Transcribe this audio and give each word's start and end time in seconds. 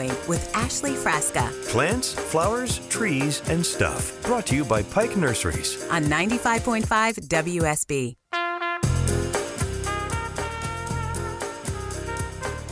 It's 0.00 0.06
Green 0.06 0.10
and 0.10 0.18
Growing 0.18 0.28
with 0.28 0.56
Ashley 0.56 0.92
Frasca 0.92 1.68
Plants, 1.68 2.12
flowers, 2.12 2.78
trees, 2.88 3.42
and 3.48 3.64
stuff. 3.64 4.22
Brought 4.22 4.46
to 4.46 4.56
you 4.56 4.64
by 4.64 4.82
Pike 4.82 5.16
Nurseries. 5.16 5.86
on 5.90 6.04
95.5 6.04 6.84
WSB. 7.28 8.16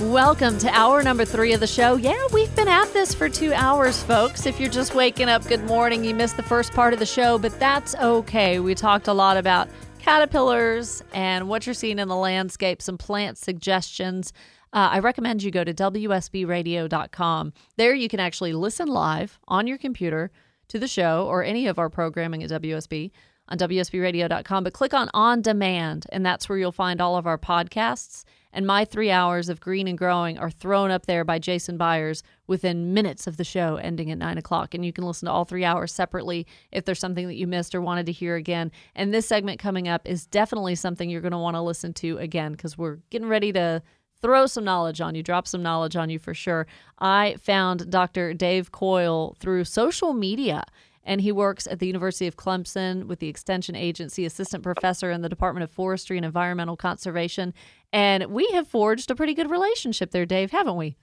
Welcome 0.01 0.57
to 0.59 0.69
hour 0.71 1.03
number 1.03 1.27
three 1.27 1.53
of 1.53 1.61
the 1.61 1.67
show. 1.67 1.97
Yeah, 1.97 2.17
we've 2.33 2.55
been 2.57 2.69
at 2.69 2.91
this 2.95 3.15
for 3.15 3.29
two 3.29 3.53
hours, 3.53 4.03
folks. 4.03 4.47
If 4.47 4.59
you're 4.59 4.71
just 4.71 4.95
waking 4.95 5.29
up, 5.29 5.47
good 5.47 5.65
morning. 5.65 6.05
You 6.05 6.15
missed 6.15 6.39
the 6.39 6.43
first 6.43 6.73
part 6.73 6.95
of 6.95 6.99
the 6.99 7.07
show, 7.07 7.37
but 7.39 7.59
that's 7.61 7.95
okay. 7.97 8.61
We 8.61 8.75
talked 8.75 9.09
a 9.09 9.13
lot 9.13 9.37
about 9.37 9.69
caterpillars 9.99 11.03
and 11.13 11.49
what 11.49 11.67
you're 11.67 11.75
seeing 11.75 11.99
in 11.99 12.09
the 12.09 12.17
landscape, 12.17 12.81
some 12.81 12.97
plant 12.97 13.37
suggestions. 13.37 14.33
Uh, 14.73 14.91
I 14.93 14.99
recommend 15.01 15.43
you 15.43 15.51
go 15.51 15.65
to 15.65 15.75
WSBradio.com. 15.75 17.53
There 17.77 17.95
you 17.95 18.09
can 18.09 18.21
actually 18.21 18.53
listen 18.53 18.89
live 18.89 19.39
on 19.49 19.67
your 19.67 19.79
computer 19.79 20.31
to 20.69 20.79
the 20.79 20.87
show 20.87 21.27
or 21.27 21.43
any 21.43 21.67
of 21.67 21.79
our 21.79 21.91
programming 21.91 22.45
at 22.45 22.51
WSB 22.51 23.11
on 23.49 23.59
WSBradio.com. 23.59 24.65
But 24.65 24.73
click 24.73 24.95
on 24.95 25.11
On 25.13 25.43
Demand, 25.43 26.07
and 26.13 26.25
that's 26.25 26.49
where 26.49 26.57
you'll 26.57 26.71
find 26.71 27.01
all 27.01 27.17
of 27.17 27.27
our 27.27 27.39
podcasts. 27.39 28.25
And 28.53 28.67
my 28.67 28.85
three 28.85 29.11
hours 29.11 29.49
of 29.49 29.61
green 29.61 29.87
and 29.87 29.99
growing 29.99 30.37
are 30.39 30.51
thrown 30.51 30.91
up 30.91 31.07
there 31.07 31.25
by 31.25 31.39
Jason 31.39 31.77
Byers 31.77 32.23
within 32.49 32.93
minutes 32.93 33.29
of 33.29 33.37
the 33.37 33.45
show 33.45 33.77
ending 33.77 34.11
at 34.11 34.19
nine 34.19 34.39
o'clock. 34.39 34.75
And 34.75 34.85
you 34.85 34.93
can 34.93 35.05
listen 35.05 35.27
to 35.27 35.33
all 35.33 35.45
three 35.45 35.65
hours 35.65 35.93
separately 35.93 36.47
if 36.73 36.85
there's 36.85 36.99
something 36.99 37.29
that 37.29 37.37
you 37.37 37.47
missed 37.47 37.75
or 37.75 37.81
wanted 37.81 38.07
to 38.07 38.13
hear 38.13 38.35
again. 38.35 38.73
And 38.97 39.15
this 39.15 39.29
segment 39.29 39.61
coming 39.61 39.87
up 39.87 40.07
is 40.07 40.27
definitely 40.27 40.75
something 40.75 41.09
you're 41.09 41.21
going 41.21 41.31
to 41.31 41.39
want 41.39 41.55
to 41.55 41.61
listen 41.61 41.93
to 41.95 42.19
again 42.19 42.53
because 42.53 42.77
we're 42.77 42.99
getting 43.11 43.29
ready 43.29 43.53
to 43.53 43.83
throw 44.23 44.47
some 44.47 44.65
knowledge 44.65 45.01
on 45.01 45.15
you, 45.15 45.23
drop 45.23 45.47
some 45.47 45.63
knowledge 45.63 45.97
on 45.97 46.11
you 46.11 46.19
for 46.19 46.35
sure. 46.35 46.67
I 46.99 47.37
found 47.41 47.91
Dr. 47.91 48.35
Dave 48.35 48.73
Coyle 48.73 49.37
through 49.41 49.65
social 49.65 50.13
media 50.13 50.65
and 51.05 51.21
he 51.21 51.33
works 51.33 51.67
at 51.67 51.79
the 51.79 51.87
University 51.87 52.27
of 52.27 52.37
Clemson 52.37 53.07
with 53.07 53.21
the 53.21 53.29
Extension 53.29 53.75
Agency, 53.75 54.25
assistant 54.25 54.63
professor 54.63 55.11
in 55.11 55.23
the 55.23 55.29
Department 55.29 55.65
of 55.65 55.71
Forestry 55.71 56.17
and 56.17 56.27
Environmental 56.27 56.77
Conservation. 56.77 57.55
And 57.93 58.27
we 58.27 58.49
have 58.53 58.69
forged 58.69 59.11
a 59.11 59.15
pretty 59.15 59.35
good 59.35 59.51
relationship 59.51 60.11
there, 60.11 60.27
Dave, 60.27 60.51
haven't 60.51 60.77
we? 60.77 60.97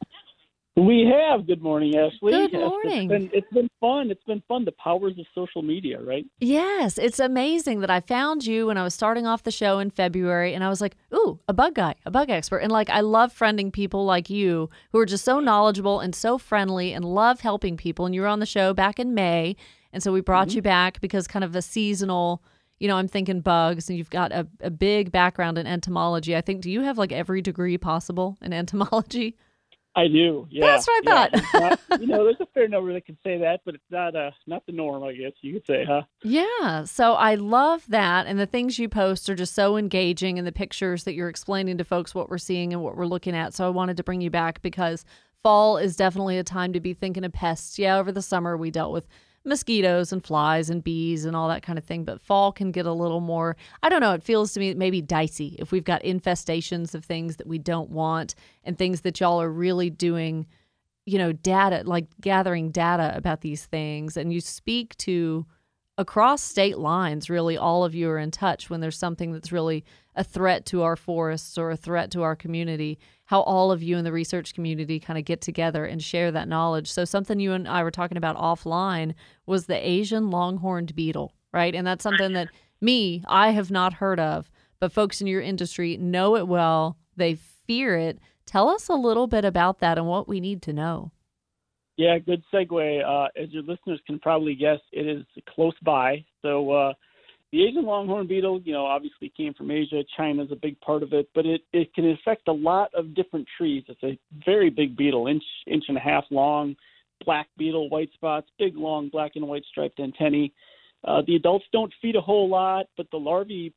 We 0.78 1.12
have. 1.12 1.48
Good 1.48 1.64
morning, 1.64 1.96
Ashley. 1.98 2.34
Good 2.34 2.54
morning. 2.54 3.10
It's 3.10 3.24
been, 3.24 3.30
it's 3.34 3.52
been 3.52 3.70
fun. 3.80 4.12
It's 4.12 4.24
been 4.26 4.44
fun. 4.48 4.64
The 4.64 4.74
powers 4.74 5.18
of 5.18 5.26
social 5.34 5.64
media, 5.64 6.00
right? 6.00 6.24
Yes, 6.40 7.00
it's 7.00 7.20
amazing 7.20 7.80
that 7.80 7.90
I 7.90 8.00
found 8.00 8.46
you 8.46 8.68
when 8.68 8.78
I 8.78 8.84
was 8.84 8.94
starting 8.94 9.26
off 9.26 9.42
the 9.42 9.50
show 9.50 9.80
in 9.80 9.90
February 9.90 10.54
and 10.54 10.64
I 10.64 10.70
was 10.70 10.80
like, 10.80 10.96
ooh, 11.12 11.40
a 11.48 11.54
bug 11.54 11.74
guy, 11.74 11.96
a 12.06 12.12
bug 12.12 12.30
expert. 12.30 12.60
And 12.60 12.72
like, 12.72 12.92
I 12.92 13.00
love 13.00 13.34
friending 13.36 13.74
people 13.74 14.06
like 14.06 14.30
you 14.30 14.70
who 14.92 15.00
are 15.00 15.08
just 15.08 15.26
so 15.26 15.40
knowledgeable 15.40 16.00
and 16.00 16.14
so 16.14 16.38
friendly 16.38 16.94
and 16.94 17.04
love 17.04 17.40
helping 17.40 17.76
people. 17.76 18.06
And 18.06 18.14
you 18.14 18.22
were 18.22 18.28
on 18.28 18.40
the 18.40 18.46
show 18.46 18.76
back 18.76 19.00
in 19.00 19.16
May. 19.16 19.56
And 19.92 20.04
so 20.04 20.14
we 20.14 20.22
brought 20.22 20.50
mm-hmm. 20.50 20.58
you 20.58 20.62
back 20.62 21.02
because 21.02 21.28
kind 21.28 21.44
of 21.44 21.56
a 21.56 21.64
seasonal, 21.64 22.44
you 22.78 22.88
know, 22.88 22.98
I'm 22.98 23.08
thinking 23.08 23.42
bugs 23.42 23.90
and 23.90 23.98
you've 23.98 24.12
got 24.12 24.32
a, 24.32 24.46
a 24.62 24.70
big 24.70 25.12
background 25.12 25.58
in 25.58 25.66
entomology. 25.66 26.36
I 26.36 26.42
think, 26.42 26.62
do 26.62 26.70
you 26.70 26.82
have 26.82 27.00
like 27.00 27.12
every 27.12 27.42
degree 27.42 27.80
possible 27.80 28.38
in 28.44 28.54
entomology? 28.54 29.38
I 29.98 30.08
do. 30.08 30.48
Yeah. 30.52 30.68
That's 30.68 30.86
what 30.88 31.08
I 31.08 31.12
yeah. 31.12 31.30
It's 31.34 31.54
not- 31.90 32.02
you 32.02 32.08
know, 32.08 32.24
there's 32.24 32.40
a 32.40 32.46
fair 32.54 32.68
number 32.68 32.94
that 32.94 33.06
can 33.06 33.18
say 33.24 33.40
that, 33.40 33.62
but 33.66 33.74
it's 33.76 33.84
not 33.90 34.16
uh 34.16 34.30
not 34.46 34.64
the 34.68 34.72
norm, 34.72 35.04
I 35.04 35.14
guess 35.14 35.32
you 35.42 35.54
could 35.54 35.66
say, 35.66 35.84
huh? 35.86 36.04
Yeah. 36.24 36.84
So 36.86 37.14
I 37.14 37.34
love 37.36 37.84
that. 37.90 38.28
And 38.28 38.38
the 38.40 38.46
things 38.46 38.78
you 38.78 38.88
post 38.90 39.28
are 39.30 39.36
just 39.36 39.56
so 39.56 39.76
engaging 39.76 40.38
and 40.38 40.46
the 40.48 40.52
pictures 40.52 41.04
that 41.06 41.16
you're 41.16 41.30
explaining 41.30 41.80
to 41.80 41.84
folks 41.84 42.14
what 42.14 42.30
we're 42.30 42.38
seeing 42.38 42.74
and 42.74 42.84
what 42.84 42.96
we're 42.96 43.08
looking 43.08 43.36
at. 43.36 43.56
So 43.56 43.66
I 43.66 43.70
wanted 43.70 43.98
to 43.98 44.04
bring 44.04 44.22
you 44.22 44.30
back 44.30 44.62
because 44.62 45.04
fall 45.42 45.78
is 45.78 45.96
definitely 45.96 46.38
a 46.38 46.44
time 46.44 46.74
to 46.74 46.80
be 46.80 46.94
thinking 46.94 47.24
of 47.26 47.34
pests. 47.34 47.80
Yeah, 47.80 47.98
over 47.98 48.12
the 48.12 48.22
summer 48.22 48.56
we 48.56 48.70
dealt 48.70 48.94
with 48.94 49.08
mosquitoes 49.48 50.12
and 50.12 50.24
flies 50.24 50.70
and 50.70 50.84
bees 50.84 51.26
and 51.26 51.36
all 51.36 51.48
that 51.48 51.64
kind 51.64 51.80
of 51.80 51.86
thing. 51.86 52.04
But 52.04 52.22
fall 52.22 52.52
can 52.52 52.72
get 52.72 52.86
a 52.86 52.94
little 52.94 53.22
more, 53.22 53.56
I 53.82 53.90
don't 53.90 54.02
know, 54.02 54.14
it 54.14 54.24
feels 54.24 54.54
to 54.54 54.60
me 54.60 54.74
maybe 54.74 55.02
dicey 55.02 55.56
if 55.60 55.72
we've 55.72 55.84
got 55.84 56.04
infestations 56.04 56.94
of 56.94 57.06
things 57.06 57.38
that 57.38 57.48
we 57.48 57.58
don't 57.58 57.90
want 57.90 58.36
and 58.64 58.78
things 58.78 59.02
that 59.02 59.20
y'all 59.20 59.42
are 59.42 59.52
really 59.52 59.90
doing 59.90 60.46
you 61.08 61.18
know, 61.18 61.32
data, 61.32 61.84
like 61.86 62.06
gathering 62.20 62.70
data 62.70 63.14
about 63.16 63.40
these 63.40 63.66
things, 63.66 64.18
and 64.18 64.34
you 64.34 64.42
speak 64.42 64.96
to 64.98 65.46
across 65.98 66.44
state 66.44 66.78
lines, 66.78 67.30
really, 67.30 67.58
all 67.58 67.86
of 67.86 67.96
you 67.96 68.10
are 68.10 68.20
in 68.20 68.30
touch 68.30 68.70
when 68.70 68.82
there's 68.82 68.98
something 68.98 69.32
that's 69.32 69.54
really 69.54 69.86
a 70.16 70.24
threat 70.24 70.66
to 70.66 70.84
our 70.84 70.98
forests 70.98 71.58
or 71.58 71.72
a 71.72 71.78
threat 71.78 72.12
to 72.12 72.24
our 72.24 72.36
community, 72.36 73.00
how 73.28 73.42
all 73.42 73.72
of 73.72 73.84
you 73.84 73.98
in 73.98 74.04
the 74.04 74.12
research 74.12 74.54
community 74.54 75.00
kind 75.00 75.20
of 75.20 75.26
get 75.26 75.42
together 75.42 75.86
and 75.86 76.02
share 76.02 76.32
that 76.32 76.48
knowledge. 76.48 76.90
So, 76.90 77.06
something 77.06 77.40
you 77.40 77.54
and 77.54 77.68
I 77.68 77.84
were 77.84 77.92
talking 77.92 78.18
about 78.18 78.38
offline 78.38 79.14
was 79.46 79.66
the 79.66 79.88
Asian 79.88 80.30
longhorned 80.30 80.96
beetle, 80.96 81.34
right? 81.54 81.76
And 81.76 81.86
that's 81.86 82.04
something 82.04 82.34
that 82.34 82.50
me, 82.82 83.24
I 83.28 83.52
have 83.52 83.70
not 83.70 83.94
heard 83.94 84.20
of, 84.20 84.50
but 84.80 84.92
folks 84.92 85.22
in 85.22 85.28
your 85.28 85.42
industry 85.42 85.98
know 85.98 86.36
it 86.36 86.48
well, 86.48 86.98
they 87.16 87.36
fear 87.36 87.98
it. 87.98 88.20
Tell 88.46 88.70
us 88.70 88.88
a 88.88 88.94
little 88.94 89.28
bit 89.28 89.44
about 89.44 89.80
that 89.80 89.98
and 89.98 90.08
what 90.08 90.28
we 90.28 90.40
need 90.40 90.62
to 90.64 90.74
know. 90.74 91.12
Yeah, 91.98 92.20
good 92.20 92.44
segue. 92.54 93.04
Uh, 93.04 93.28
as 93.36 93.52
your 93.52 93.64
listeners 93.64 94.00
can 94.06 94.20
probably 94.20 94.56
guess, 94.56 94.80
it 94.94 95.08
is 95.08 95.26
close 95.50 95.74
by. 95.82 96.24
So 96.44 96.72
uh, 96.72 96.94
the 97.52 97.64
Asian 97.64 97.86
longhorn 97.86 98.28
beetle, 98.28 98.62
you 98.64 98.74
know, 98.74 98.86
obviously 98.86 99.32
came 99.36 99.54
from 99.54 99.72
Asia. 99.72 100.04
China's 100.18 100.50
a 100.52 100.56
big 100.56 100.80
part 100.82 101.02
of 101.02 101.14
it, 101.14 101.30
but 101.34 101.46
it, 101.46 101.62
it 101.72 101.94
can 101.94 102.10
affect 102.12 102.48
a 102.48 102.54
lot 102.54 102.94
of 102.94 103.16
different 103.16 103.48
trees. 103.58 103.84
It's 103.88 104.04
a 104.04 104.20
very 104.46 104.70
big 104.70 104.98
beetle, 104.98 105.28
inch 105.28 105.44
inch 105.66 105.86
and 105.88 105.98
a 105.98 106.02
half 106.02 106.26
long, 106.30 106.76
black 107.26 107.48
beetle, 107.58 107.90
white 107.90 108.12
spots, 108.14 108.48
big 108.60 108.76
long 108.76 109.10
black 109.10 109.32
and 109.36 109.48
white 109.48 109.64
striped 109.70 110.00
antennae. 110.00 110.54
Uh, 111.06 111.22
the 111.26 111.36
adults 111.36 111.66
don't 111.72 111.94
feed 112.02 112.16
a 112.16 112.22
whole 112.22 112.50
lot, 112.50 112.88
but 112.98 113.08
the 113.12 113.18
larvae 113.18 113.74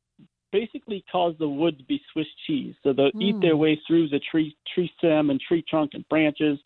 basically 0.51 1.05
cause 1.09 1.33
the 1.39 1.47
wood 1.47 1.77
to 1.77 1.83
be 1.85 2.01
Swiss 2.11 2.27
cheese. 2.45 2.75
So 2.83 2.91
they 2.91 3.11
eat 3.19 3.39
their 3.41 3.55
way 3.55 3.79
through 3.87 4.09
the 4.09 4.19
tree 4.31 4.55
tree 4.73 4.91
stem 4.97 5.29
and 5.29 5.39
tree 5.39 5.63
trunk 5.69 5.91
and 5.93 6.07
branches, 6.09 6.59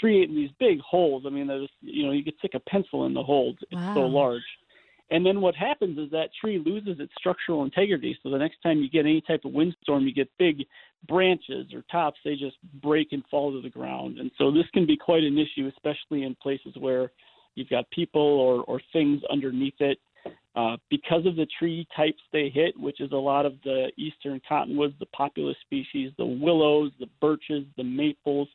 creating 0.00 0.34
these 0.34 0.50
big 0.58 0.80
holes. 0.80 1.22
I 1.24 1.30
mean, 1.30 1.46
there's 1.46 1.70
you 1.80 2.04
know 2.04 2.12
you 2.12 2.24
could 2.24 2.36
stick 2.38 2.54
a 2.54 2.60
pencil 2.60 3.06
in 3.06 3.14
the 3.14 3.22
holes. 3.22 3.56
It's 3.70 3.80
so 3.94 4.00
large. 4.00 4.42
And 5.12 5.26
then 5.26 5.42
what 5.42 5.54
happens 5.54 5.98
is 5.98 6.10
that 6.10 6.30
tree 6.40 6.58
loses 6.64 6.98
its 6.98 7.12
structural 7.18 7.64
integrity. 7.64 8.18
So 8.22 8.30
the 8.30 8.38
next 8.38 8.62
time 8.62 8.78
you 8.78 8.88
get 8.88 9.04
any 9.04 9.20
type 9.20 9.44
of 9.44 9.52
windstorm, 9.52 10.06
you 10.06 10.14
get 10.14 10.30
big 10.38 10.64
branches 11.06 11.66
or 11.74 11.84
tops, 11.92 12.18
they 12.24 12.34
just 12.34 12.56
break 12.82 13.08
and 13.12 13.22
fall 13.30 13.52
to 13.52 13.60
the 13.60 13.68
ground. 13.68 14.18
And 14.18 14.30
so 14.38 14.50
this 14.50 14.64
can 14.72 14.86
be 14.86 14.96
quite 14.96 15.22
an 15.22 15.36
issue, 15.36 15.68
especially 15.68 16.22
in 16.22 16.34
places 16.42 16.74
where 16.78 17.12
you've 17.56 17.68
got 17.68 17.90
people 17.90 18.22
or, 18.22 18.64
or 18.64 18.80
things 18.94 19.20
underneath 19.30 19.78
it. 19.80 19.98
Uh, 20.56 20.76
because 20.88 21.26
of 21.26 21.36
the 21.36 21.46
tree 21.58 21.86
types 21.94 22.20
they 22.32 22.48
hit, 22.48 22.78
which 22.80 23.00
is 23.00 23.12
a 23.12 23.16
lot 23.16 23.44
of 23.44 23.54
the 23.64 23.88
eastern 23.98 24.40
cottonwoods, 24.48 24.94
the 24.98 25.06
Populus 25.06 25.56
species, 25.60 26.10
the 26.16 26.24
willows, 26.24 26.90
the 27.00 27.08
birches, 27.20 27.64
the 27.76 27.84
maples, 27.84 28.48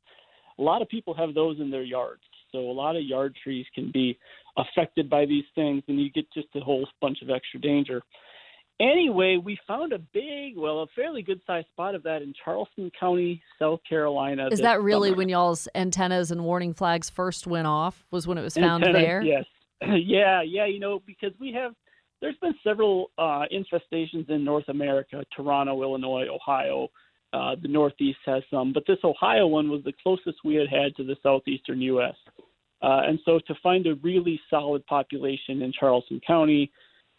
a 0.58 0.62
lot 0.62 0.82
of 0.82 0.90
people 0.90 1.14
have 1.14 1.36
those 1.36 1.60
in 1.60 1.70
their 1.70 1.84
yards. 1.84 2.22
So 2.52 2.60
a 2.60 2.72
lot 2.72 2.96
of 2.96 3.04
yard 3.04 3.36
trees 3.44 3.66
can 3.74 3.92
be 3.92 4.18
affected 4.58 5.10
by 5.10 5.26
these 5.26 5.46
things, 5.56 5.84
and 5.88 6.00
you 6.00 6.10
get 6.12 6.26
just 6.34 6.48
a 6.56 6.60
whole 6.60 6.88
bunch 7.02 7.22
of 7.22 7.30
extra 7.30 7.60
danger. 7.60 8.02
Anyway, 8.80 9.38
we 9.44 9.58
found 9.68 9.92
a 9.92 9.98
big, 9.98 10.56
well, 10.56 10.82
a 10.82 10.88
fairly 10.96 11.24
good 11.24 11.42
sized 11.48 11.68
spot 11.70 11.96
of 11.96 12.04
that 12.04 12.22
in 12.22 12.32
Charleston 12.46 12.92
County, 13.00 13.42
South 13.58 13.80
Carolina. 13.90 14.50
Is 14.52 14.60
that 14.60 14.82
really 14.82 15.10
summer. 15.10 15.18
when 15.18 15.30
y'all's 15.30 15.68
antennas 15.74 16.30
and 16.30 16.44
warning 16.44 16.76
flags 16.76 17.10
first 17.10 17.48
went 17.48 17.66
off? 17.66 18.06
Was 18.12 18.28
when 18.28 18.38
it 18.38 18.44
was 18.44 18.54
found 18.54 18.84
Antennas, 18.84 19.02
there? 19.02 19.22
Yes. 19.24 19.46
yeah, 19.82 20.44
yeah, 20.44 20.68
you 20.68 20.80
know, 20.80 21.02
because 21.08 21.32
we 21.40 21.52
have 21.54 21.74
there's 22.22 22.38
been 22.38 22.54
several 22.64 23.12
uh, 23.18 23.46
infestations 23.52 24.30
in 24.30 24.44
North 24.44 24.68
America, 24.70 25.24
Toronto, 25.36 25.82
Illinois, 25.82 26.28
Ohio. 26.28 26.90
Uh, 27.34 27.56
the 27.62 27.68
Northeast 27.68 28.20
has 28.26 28.42
some, 28.50 28.72
but 28.72 28.84
this 28.88 29.00
Ohio 29.04 29.48
one 29.48 29.70
was 29.70 29.84
the 29.84 29.94
closest 30.02 30.38
we 30.46 30.56
had 30.56 30.70
had 30.70 30.96
to 30.96 31.04
the 31.04 31.18
southeastern 31.22 31.82
U.S. 31.82 32.16
Uh, 32.82 33.02
and 33.06 33.20
so 33.26 33.40
to 33.48 33.56
find 33.62 33.86
a 33.86 33.96
really 33.96 34.40
solid 34.50 34.86
population 34.86 35.62
in 35.62 35.74
Charleston 35.78 36.22
County 36.26 36.72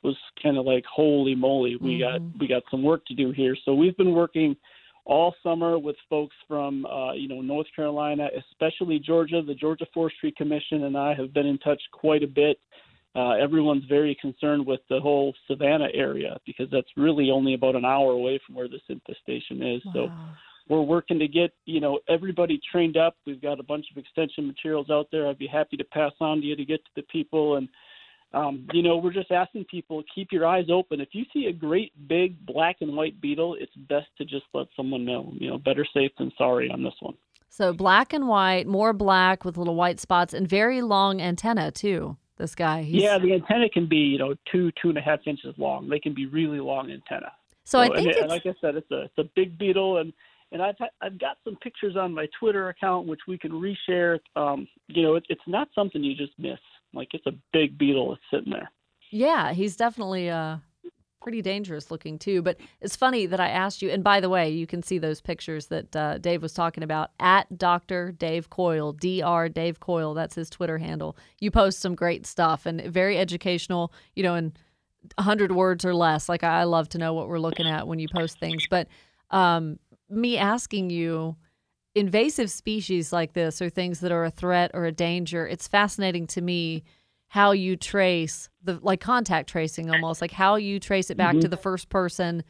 was 0.03 0.17
kind 0.43 0.57
of 0.57 0.65
like 0.65 0.85
holy 0.85 1.35
moly, 1.35 1.77
we 1.77 1.99
got 1.99 2.21
we 2.39 2.47
got 2.47 2.63
some 2.71 2.83
work 2.83 3.05
to 3.07 3.15
do 3.15 3.33
here. 3.33 3.57
So 3.65 3.75
we've 3.75 3.97
been 3.97 4.13
working 4.13 4.57
all 5.05 5.35
summer 5.43 5.79
with 5.79 5.97
folks 6.09 6.37
from 6.47 6.87
uh, 6.87 7.15
you 7.15 7.29
know 7.29 7.41
North 7.41 7.67
Carolina, 7.75 8.29
especially 8.51 8.99
Georgia. 8.99 9.43
The 9.45 9.55
Georgia 9.55 9.87
Forestry 9.93 10.33
Commission 10.37 10.85
and 10.85 10.97
I 10.97 11.15
have 11.15 11.35
been 11.35 11.47
in 11.47 11.59
touch 11.59 11.83
quite 11.93 12.23
a 12.23 12.29
bit. 12.29 12.59
Uh, 13.17 13.31
everyone's 13.31 13.85
very 13.89 14.17
concerned 14.21 14.65
with 14.67 14.81
the 14.91 15.01
whole 15.01 15.35
Savannah 15.47 15.89
area 15.95 16.37
because 16.47 16.69
that's 16.71 16.89
really 16.97 17.31
only 17.31 17.55
about 17.55 17.75
an 17.75 17.85
hour 17.85 18.13
away 18.13 18.39
from 18.47 18.55
where 18.55 18.69
this 18.69 18.83
infestation 18.89 19.63
is. 19.63 19.83
So 19.93 20.11
we're 20.69 20.83
working 20.83 21.19
to 21.19 21.29
get 21.29 21.53
you 21.65 21.81
know 21.81 21.99
everybody 22.09 22.61
trained 22.71 22.97
up. 22.97 23.17
We've 23.27 23.41
got 23.41 23.59
a 23.59 23.63
bunch 23.63 23.87
of 23.91 23.97
extension 23.97 24.47
materials 24.47 24.91
out 24.91 25.09
there. 25.11 25.27
I'd 25.27 25.39
be 25.39 25.47
happy 25.47 25.77
to 25.79 25.85
pass 25.85 26.13
on 26.21 26.41
to 26.41 26.47
you 26.47 26.57
to 26.57 26.65
get 26.65 26.85
to 26.85 26.91
the 26.97 27.03
people 27.03 27.57
and. 27.57 27.69
Um, 28.35 28.67
you 28.75 28.83
know, 28.83 28.99
we're 28.99 29.15
just 29.15 29.31
asking 29.31 29.65
people 29.71 30.05
keep 30.15 30.33
your 30.33 30.47
eyes 30.47 30.67
open. 30.71 31.01
If 31.01 31.09
you 31.13 31.25
see 31.33 31.47
a 31.47 31.53
great 31.55 31.93
big 32.09 32.45
black 32.45 32.77
and 32.83 32.95
white 32.95 33.19
beetle, 33.23 33.57
it's 33.59 33.75
best 33.89 34.09
to 34.19 34.27
just 34.27 34.45
let 34.53 34.67
someone 34.77 35.07
know. 35.07 35.33
You 35.33 35.49
know, 35.49 35.57
better 35.57 35.87
safe 35.95 36.11
than 36.19 36.31
sorry 36.37 36.71
on 36.71 36.83
this 36.83 36.93
one. 37.01 37.15
So 37.49 37.73
black 37.73 38.13
and 38.13 38.29
white, 38.29 38.67
more 38.67 38.93
black 38.93 39.47
with 39.47 39.57
little 39.57 39.77
white 39.77 39.99
spots, 39.99 40.35
and 40.35 40.47
very 40.47 40.83
long 40.83 41.23
antenna 41.23 41.71
too. 41.71 42.19
This 42.38 42.55
guy. 42.55 42.82
He's... 42.82 43.02
Yeah, 43.02 43.19
the 43.19 43.35
antenna 43.35 43.69
can 43.69 43.87
be 43.87 43.96
you 43.96 44.19
know 44.19 44.35
two 44.50 44.70
two 44.81 44.88
and 44.88 44.99
a 44.99 45.00
half 45.00 45.20
inches 45.26 45.55
long. 45.58 45.88
They 45.88 45.99
can 45.99 46.14
be 46.14 46.26
really 46.26 46.61
long 46.61 46.90
antenna. 46.90 47.32
So, 47.64 47.79
so 47.79 47.93
I 47.93 47.96
think, 47.96 48.08
and, 48.08 48.17
and 48.17 48.29
like 48.29 48.46
I 48.46 48.55
said, 48.61 48.76
it's 48.76 48.90
a 48.90 49.02
it's 49.02 49.19
a 49.19 49.25
big 49.35 49.58
beetle, 49.58 49.99
and 49.99 50.12
and 50.52 50.62
I've 50.62 50.76
I've 51.02 51.19
got 51.19 51.38
some 51.44 51.56
pictures 51.56 51.96
on 51.96 52.14
my 52.14 52.26
Twitter 52.38 52.69
account 52.69 53.06
which 53.06 53.20
we 53.26 53.37
can 53.37 53.52
reshare. 53.52 54.19
Um, 54.37 54.69
you 54.87 55.02
know, 55.02 55.17
it, 55.17 55.25
it's 55.29 55.43
not 55.46 55.69
something 55.75 56.02
you 56.02 56.14
just 56.14 56.32
miss. 56.38 56.61
Like 56.94 57.08
it's 57.12 57.26
a 57.26 57.32
big 57.52 57.76
beetle 57.76 58.11
that's 58.11 58.23
sitting 58.31 58.52
there. 58.52 58.70
Yeah, 59.11 59.52
he's 59.52 59.76
definitely 59.76 60.31
uh 60.31 60.58
pretty 61.20 61.43
dangerous 61.43 61.91
looking 61.91 62.19
too. 62.19 62.43
But 62.43 62.59
it's 62.81 62.97
funny 62.97 63.26
that 63.26 63.41
I 63.41 63.49
asked 63.49 63.82
you. 63.82 63.91
And 63.91 64.03
by 64.03 64.20
the 64.20 64.29
way, 64.29 64.50
you 64.50 64.67
can 64.67 64.82
see 64.82 64.99
those 64.99 65.20
pictures 65.20 65.67
that 65.67 65.94
uh, 65.94 66.19
Dave 66.19 66.43
was 66.43 66.53
talking 66.53 66.82
about 66.82 67.11
at 67.20 67.59
Dr. 67.59 68.12
Dave 68.12 68.50
Coyle, 68.50 68.93
Dr. 68.93 69.49
Dave 69.49 69.81
Coyle. 69.81 70.15
That's 70.15 70.35
his 70.35 70.50
Twitter 70.50 70.79
handle. 70.79 71.17
You 71.41 71.50
post 71.50 71.81
some 71.81 71.94
great 71.94 72.26
stuff 72.26 72.67
and 72.67 72.81
very 72.82 73.19
educational, 73.19 73.93
you 74.15 74.23
know, 74.23 74.35
in 74.35 74.53
100 75.17 75.53
words 75.53 75.85
or 75.85 75.94
less. 75.94 76.29
Like 76.29 76.44
I 76.44 76.65
love 76.65 76.88
to 76.91 76.99
know 76.99 77.15
what 77.15 77.29
we're 77.29 77.38
looking 77.38 77.67
at 77.67 77.87
when 77.87 77.99
you 77.99 78.09
post 78.09 78.38
things. 78.38 78.64
But 78.69 78.88
um, 79.31 79.79
me 80.09 80.38
asking 80.38 80.91
you, 80.91 81.37
invasive 81.94 82.50
species 82.50 83.12
like 83.12 83.32
this 83.32 83.61
or 83.61 83.69
things 83.69 84.00
that 84.00 84.12
are 84.12 84.25
a 84.25 84.31
threat 84.31 84.71
or 84.75 84.85
a 84.85 84.93
danger, 84.93 85.47
it's 85.47 85.67
fascinating 85.67 86.26
to 86.29 86.41
me 86.41 86.85
how 87.29 87.53
you 87.53 87.77
trace 87.77 88.49
the 88.63 88.79
like 88.83 89.01
contact 89.01 89.49
tracing 89.49 89.91
almost 89.91 90.21
like 90.21 90.33
how 90.33 90.57
you 90.57 90.81
trace 90.81 91.11
it 91.11 91.17
back 91.17 91.33
mm-hmm. 91.33 91.41
to 91.41 91.49
the 91.49 91.57
first 91.57 91.89
person 91.89 92.43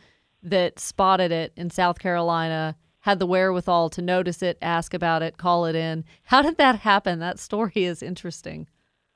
that 0.42 0.78
spotted 0.78 1.32
it 1.32 1.52
in 1.56 1.68
South 1.68 1.98
Carolina 1.98 2.76
had 3.00 3.18
the 3.18 3.26
wherewithal 3.26 3.90
to 3.90 4.02
notice 4.02 4.42
it 4.42 4.56
ask 4.62 4.94
about 4.94 5.22
it 5.22 5.36
call 5.36 5.66
it 5.66 5.74
in. 5.74 6.04
How 6.24 6.42
did 6.42 6.56
that 6.58 6.80
happen? 6.80 7.18
That 7.18 7.38
story 7.38 7.72
is 7.74 8.02
interesting. 8.02 8.68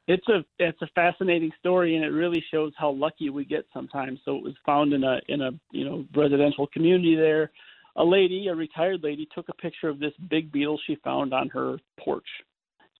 It's 0.09 0.27
a 0.29 0.45
it's 0.59 0.83
a 0.83 0.89
fascinating 0.95 1.53
story 1.61 1.95
and 1.95 2.05
it 2.05 2.09
really 2.09 2.43
shows 2.51 2.73
how 2.77 2.91
lucky 2.91 3.31
we 3.31 3.45
get 3.45 3.65
sometimes. 3.73 4.19
So 4.25 4.37
it 4.37 4.43
was 4.43 4.55
found 4.67 4.93
in 4.93 5.05
a 5.05 5.21
in 5.29 5.43
a 5.43 5.51
you 5.71 5.85
know 5.85 6.05
residential 6.15 6.67
community 6.67 7.15
there. 7.15 7.53
A 7.97 8.05
lady 8.05 8.49
a 8.49 8.55
retired 8.55 9.05
lady 9.05 9.29
took 9.33 9.49
a 9.49 9.55
picture 9.55 9.89
of 9.89 10.01
this 10.01 10.13
big 10.29 10.51
beetle 10.51 10.81
she 10.87 10.97
found 11.05 11.33
on 11.33 11.49
her 11.51 11.77
porch 12.01 12.27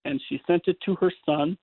and 0.05 0.21
she 0.29 0.41
sent 0.47 0.63
it 0.67 0.77
to 0.85 0.95
her 0.97 1.13
son 1.27 1.57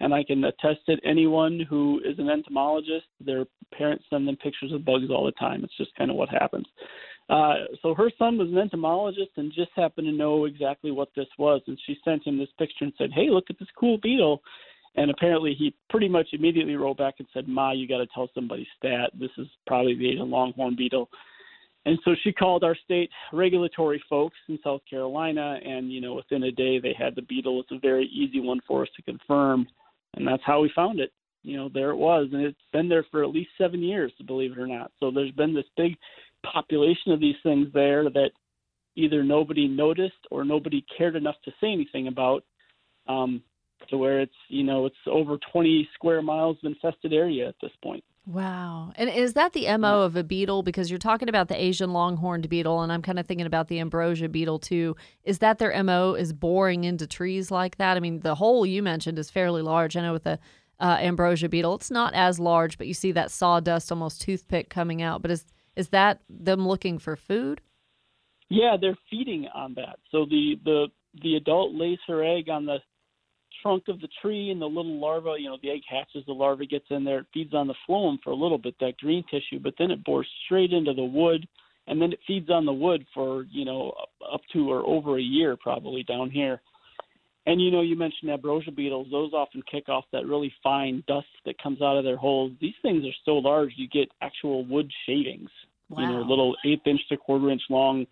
and 0.00 0.12
I 0.12 0.24
can 0.24 0.42
attest 0.44 0.80
that 0.88 1.00
anyone 1.04 1.60
who 1.68 2.00
is 2.04 2.18
an 2.18 2.28
entomologist, 2.28 3.06
their 3.24 3.44
parents 3.76 4.04
send 4.10 4.26
them 4.26 4.36
pictures 4.36 4.72
of 4.72 4.84
bugs 4.84 5.10
all 5.10 5.24
the 5.24 5.32
time. 5.32 5.64
It's 5.64 5.76
just 5.76 5.94
kind 5.96 6.10
of 6.10 6.16
what 6.16 6.28
happens. 6.28 6.66
Uh, 7.30 7.54
so 7.80 7.94
her 7.94 8.10
son 8.18 8.36
was 8.36 8.48
an 8.48 8.58
entomologist 8.58 9.30
and 9.36 9.52
just 9.52 9.70
happened 9.74 10.06
to 10.06 10.12
know 10.12 10.44
exactly 10.44 10.90
what 10.90 11.08
this 11.16 11.28
was. 11.38 11.62
And 11.66 11.78
she 11.86 11.96
sent 12.04 12.26
him 12.26 12.38
this 12.38 12.48
picture 12.58 12.84
and 12.84 12.92
said, 12.98 13.10
Hey, 13.14 13.30
look 13.30 13.44
at 13.48 13.58
this 13.58 13.68
cool 13.78 13.98
beetle. 14.02 14.42
And 14.96 15.10
apparently 15.10 15.54
he 15.58 15.74
pretty 15.90 16.08
much 16.08 16.28
immediately 16.32 16.76
wrote 16.76 16.98
back 16.98 17.14
and 17.18 17.28
said, 17.32 17.48
Ma, 17.48 17.72
you 17.72 17.88
got 17.88 17.98
to 17.98 18.06
tell 18.14 18.28
somebody 18.34 18.66
stat. 18.76 19.10
This 19.18 19.30
is 19.38 19.46
probably 19.66 19.96
the 19.96 20.10
Asian 20.10 20.30
longhorn 20.30 20.76
beetle. 20.76 21.08
And 21.86 21.98
so 22.04 22.14
she 22.22 22.32
called 22.32 22.64
our 22.64 22.76
state 22.84 23.10
regulatory 23.32 24.02
folks 24.08 24.36
in 24.48 24.58
South 24.64 24.80
Carolina, 24.88 25.58
and 25.62 25.92
you 25.92 26.00
know, 26.00 26.14
within 26.14 26.44
a 26.44 26.50
day 26.50 26.78
they 26.78 26.94
had 26.98 27.14
the 27.14 27.22
beetle. 27.22 27.60
It's 27.60 27.72
a 27.72 27.78
very 27.78 28.06
easy 28.06 28.40
one 28.40 28.60
for 28.66 28.82
us 28.82 28.88
to 28.96 29.02
confirm 29.02 29.66
and 30.16 30.26
that's 30.26 30.42
how 30.44 30.60
we 30.60 30.70
found 30.74 31.00
it. 31.00 31.12
You 31.42 31.56
know, 31.56 31.68
there 31.72 31.90
it 31.90 31.96
was, 31.96 32.28
and 32.32 32.42
it's 32.42 32.58
been 32.72 32.88
there 32.88 33.04
for 33.10 33.22
at 33.22 33.30
least 33.30 33.50
seven 33.58 33.82
years, 33.82 34.12
believe 34.26 34.52
it 34.52 34.58
or 34.58 34.66
not. 34.66 34.92
So 34.98 35.10
there's 35.10 35.32
been 35.32 35.54
this 35.54 35.64
big 35.76 35.96
population 36.42 37.12
of 37.12 37.20
these 37.20 37.36
things 37.42 37.68
there 37.74 38.04
that 38.04 38.30
either 38.96 39.22
nobody 39.22 39.68
noticed 39.68 40.14
or 40.30 40.44
nobody 40.44 40.84
cared 40.96 41.16
enough 41.16 41.36
to 41.44 41.50
say 41.60 41.72
anything 41.72 42.08
about. 42.08 42.44
Um, 43.06 43.42
to 43.90 43.98
where 43.98 44.20
it's 44.20 44.32
you 44.48 44.62
know 44.64 44.86
it's 44.86 44.96
over 45.06 45.38
20 45.52 45.88
square 45.94 46.22
miles 46.22 46.56
of 46.62 46.72
infested 46.72 47.12
area 47.12 47.48
at 47.48 47.54
this 47.60 47.72
point. 47.82 48.04
Wow. 48.26 48.92
And 48.96 49.10
is 49.10 49.34
that 49.34 49.52
the 49.52 49.76
MO 49.76 50.02
of 50.02 50.16
a 50.16 50.24
beetle? 50.24 50.62
Because 50.62 50.90
you're 50.90 50.98
talking 50.98 51.28
about 51.28 51.48
the 51.48 51.62
Asian 51.62 51.92
longhorned 51.92 52.48
beetle, 52.48 52.80
and 52.80 52.90
I'm 52.90 53.02
kind 53.02 53.18
of 53.18 53.26
thinking 53.26 53.46
about 53.46 53.68
the 53.68 53.80
ambrosia 53.80 54.30
beetle 54.30 54.58
too. 54.58 54.96
Is 55.24 55.40
that 55.40 55.58
their 55.58 55.82
MO 55.84 56.14
is 56.14 56.32
boring 56.32 56.84
into 56.84 57.06
trees 57.06 57.50
like 57.50 57.76
that? 57.76 57.98
I 57.98 58.00
mean, 58.00 58.20
the 58.20 58.36
hole 58.36 58.64
you 58.64 58.82
mentioned 58.82 59.18
is 59.18 59.30
fairly 59.30 59.60
large. 59.60 59.94
I 59.94 60.00
know 60.00 60.14
with 60.14 60.24
the 60.24 60.38
uh, 60.80 60.96
ambrosia 61.00 61.50
beetle, 61.50 61.74
it's 61.74 61.90
not 61.90 62.14
as 62.14 62.40
large, 62.40 62.78
but 62.78 62.86
you 62.86 62.94
see 62.94 63.12
that 63.12 63.30
sawdust, 63.30 63.92
almost 63.92 64.22
toothpick 64.22 64.70
coming 64.70 65.02
out. 65.02 65.20
But 65.20 65.30
is 65.30 65.44
is 65.76 65.88
that 65.88 66.20
them 66.30 66.66
looking 66.66 66.98
for 66.98 67.16
food? 67.16 67.60
Yeah, 68.48 68.76
they're 68.80 68.98
feeding 69.10 69.48
on 69.54 69.74
that. 69.74 69.98
So 70.10 70.24
the 70.24 70.58
the 70.64 70.86
the 71.22 71.36
adult 71.36 71.74
lays 71.74 71.98
her 72.06 72.24
egg 72.24 72.48
on 72.48 72.64
the 72.64 72.78
trunk 73.64 73.84
of 73.88 74.00
the 74.00 74.08
tree 74.20 74.50
and 74.50 74.60
the 74.60 74.66
little 74.66 75.00
larva, 75.00 75.36
you 75.38 75.48
know, 75.48 75.56
the 75.62 75.70
egg 75.70 75.80
hatches, 75.88 76.22
the 76.26 76.32
larva 76.32 76.66
gets 76.66 76.84
in 76.90 77.02
there, 77.02 77.20
it 77.20 77.26
feeds 77.32 77.54
on 77.54 77.66
the 77.66 77.74
phloem 77.88 78.18
for 78.22 78.30
a 78.30 78.36
little 78.36 78.58
bit, 78.58 78.74
that 78.80 78.98
green 78.98 79.24
tissue, 79.30 79.58
but 79.58 79.74
then 79.78 79.90
it 79.90 80.04
bores 80.04 80.28
straight 80.44 80.72
into 80.72 80.92
the 80.92 81.02
wood 81.02 81.48
and 81.86 82.00
then 82.00 82.12
it 82.12 82.18
feeds 82.26 82.50
on 82.50 82.66
the 82.66 82.72
wood 82.72 83.04
for, 83.14 83.44
you 83.50 83.64
know, 83.64 83.94
up 84.32 84.40
to 84.52 84.70
or 84.70 84.86
over 84.86 85.18
a 85.18 85.22
year 85.22 85.56
probably 85.56 86.02
down 86.02 86.30
here. 86.30 86.60
And 87.46 87.60
you 87.60 87.70
know, 87.70 87.82
you 87.82 87.94
mentioned 87.94 88.30
ambrosia 88.30 88.70
beetles; 88.70 89.08
those 89.10 89.34
often 89.34 89.62
kick 89.70 89.90
off 89.90 90.04
that 90.12 90.26
really 90.26 90.50
fine 90.62 91.04
dust 91.06 91.26
that 91.44 91.62
comes 91.62 91.82
out 91.82 91.98
of 91.98 92.04
their 92.04 92.16
holes. 92.16 92.52
These 92.58 92.74
things 92.80 93.04
are 93.04 93.16
so 93.26 93.32
large, 93.32 93.72
you 93.76 93.86
get 93.86 94.08
actual 94.22 94.64
wood 94.64 94.90
shavings. 95.04 95.50
Wow. 95.90 96.00
You 96.00 96.08
know, 96.08 96.20
little 96.22 96.56
eighth 96.64 96.86
inch 96.86 97.02
to 97.10 97.18
quarter 97.18 97.50
inch 97.50 97.60
long 97.68 98.06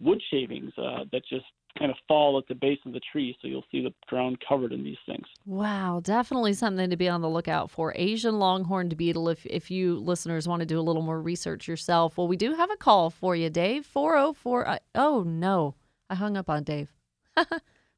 wood 0.00 0.22
shavings 0.30 0.72
uh, 0.78 1.04
that 1.12 1.20
just 1.28 1.44
kind 1.78 1.90
of 1.90 1.96
fall 2.06 2.38
at 2.38 2.48
the 2.48 2.54
base 2.54 2.78
of 2.86 2.92
the 2.92 3.00
tree, 3.12 3.36
so 3.40 3.48
you'll 3.48 3.64
see 3.70 3.82
the 3.82 3.92
ground 4.06 4.38
covered 4.46 4.72
in 4.72 4.82
these 4.82 4.98
things. 5.06 5.26
Wow, 5.46 6.00
definitely 6.02 6.54
something 6.54 6.90
to 6.90 6.96
be 6.96 7.08
on 7.08 7.20
the 7.20 7.28
lookout 7.28 7.70
for. 7.70 7.92
Asian 7.96 8.38
longhorned 8.38 8.96
beetle. 8.96 9.28
If 9.28 9.46
if 9.46 9.70
you 9.70 9.98
listeners 9.98 10.48
want 10.48 10.60
to 10.60 10.66
do 10.66 10.78
a 10.78 10.82
little 10.82 11.02
more 11.02 11.20
research 11.20 11.68
yourself, 11.68 12.18
well, 12.18 12.28
we 12.28 12.36
do 12.36 12.54
have 12.54 12.70
a 12.70 12.76
call 12.76 13.10
for 13.10 13.36
you, 13.36 13.50
Dave. 13.50 13.86
Four 13.86 14.16
oh 14.16 14.32
four. 14.32 14.78
Oh 14.94 15.22
no, 15.22 15.74
I 16.10 16.14
hung 16.14 16.36
up 16.36 16.50
on 16.50 16.64
Dave. 16.64 16.92
well, 17.36 17.46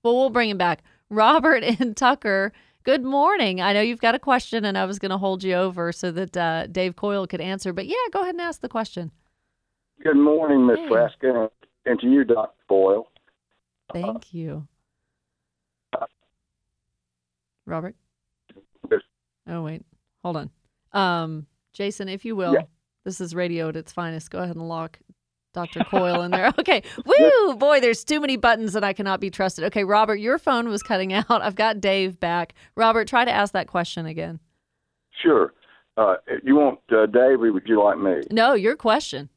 we'll 0.05 0.31
bring 0.31 0.51
him 0.51 0.59
back. 0.59 0.83
Robert 1.09 1.63
and 1.81 1.97
Tucker. 1.97 2.53
Good 2.83 3.05
morning. 3.05 3.61
I 3.61 3.75
know 3.75 3.83
you've 3.83 4.01
got 4.01 4.15
a 4.15 4.19
question, 4.19 4.65
and 4.65 4.79
I 4.79 4.87
was 4.87 4.99
going 4.99 5.11
to 5.11 5.19
hold 5.19 5.45
you 5.45 5.55
over 5.55 5.93
so 5.93 6.11
that 6.13 6.35
uh, 6.35 6.67
Dave 6.67 6.97
Coyle 6.97 7.27
could 7.27 7.43
answer. 7.43 7.75
But 7.75 7.87
yeah, 7.87 7.97
go 8.11 8.23
ahead 8.23 8.35
and 8.35 8.41
ask 8.41 8.63
the 8.63 8.71
question. 8.71 9.11
Good 10.03 10.17
morning, 10.17 10.67
Miss 10.67 10.79
hey. 10.89 11.47
and 11.85 12.01
to 12.01 12.07
you, 12.07 12.25
Dr. 12.25 12.55
Boyle. 12.71 13.07
Thank 13.93 14.33
you. 14.35 14.67
Robert? 17.67 17.95
Oh, 19.47 19.63
wait. 19.63 19.85
Hold 20.23 20.37
on. 20.37 20.51
Um, 20.93 21.47
Jason, 21.73 22.09
if 22.09 22.25
you 22.25 22.37
will, 22.37 22.55
yeah. 22.55 22.63
this 23.05 23.21
is 23.21 23.35
radio 23.35 23.69
at 23.69 23.77
its 23.77 23.93
finest. 23.93 24.31
Go 24.31 24.41
ahead 24.41 24.57
and 24.57 24.69
lock 24.69 24.99
Dr. 25.53 25.85
Coyle 25.85 26.23
in 26.23 26.31
there. 26.31 26.53
Okay. 26.59 26.83
Woo! 27.05 27.55
Boy, 27.55 27.81
there's 27.81 28.05
too 28.05 28.21
many 28.21 28.37
buttons 28.37 28.75
that 28.75 28.85
I 28.85 28.93
cannot 28.93 29.21
be 29.21 29.31
trusted. 29.31 29.65
Okay, 29.65 29.83
Robert, 29.85 30.17
your 30.17 30.39
phone 30.39 30.69
was 30.69 30.83
cutting 30.83 31.13
out. 31.13 31.27
I've 31.31 31.55
got 31.55 31.81
Dave 31.81 32.21
back. 32.21 32.55
Robert, 32.77 33.09
try 33.09 33.25
to 33.25 33.31
ask 33.31 33.53
that 33.55 33.67
question 33.67 34.07
again. 34.07 34.41
Sure. 35.23 35.55
Uh, 35.97 36.15
you 36.45 36.55
want 36.55 36.81
uh, 36.93 37.07
Dave 37.07 37.41
or 37.43 37.53
would 37.53 37.67
you 37.67 37.83
like 37.83 37.99
me? 37.99 38.23
No, 38.31 38.55
your 38.55 38.77
question. 38.77 39.29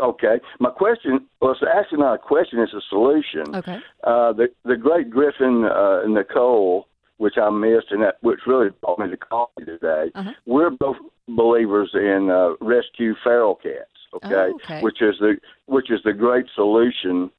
Okay. 0.00 0.40
My 0.58 0.70
question 0.70 1.26
well, 1.40 1.52
it's 1.52 1.60
actually 1.62 1.98
not 1.98 2.14
a 2.14 2.18
question; 2.18 2.58
it's 2.60 2.72
a 2.72 2.80
solution. 2.88 3.54
Okay. 3.54 3.78
Uh, 4.04 4.32
the 4.32 4.48
the 4.64 4.76
great 4.76 5.10
Griffin 5.10 5.64
uh, 5.64 6.02
Nicole, 6.06 6.88
which 7.18 7.34
I 7.36 7.50
missed, 7.50 7.90
and 7.90 8.02
that 8.02 8.16
which 8.20 8.40
really 8.46 8.70
brought 8.80 8.98
me 8.98 9.10
to 9.10 9.16
call 9.16 9.50
you 9.58 9.64
today. 9.64 10.10
Uh-huh. 10.14 10.32
We're 10.46 10.70
both 10.70 10.96
believers 11.28 11.90
in 11.94 12.30
uh, 12.30 12.54
rescue 12.64 13.14
feral 13.22 13.56
cats. 13.56 13.88
Okay? 14.14 14.34
Oh, 14.34 14.58
okay. 14.62 14.80
Which 14.82 15.00
is 15.00 15.14
the 15.20 15.36
which 15.66 15.90
is 15.90 16.00
the 16.04 16.12
great 16.12 16.46
solution 16.54 17.30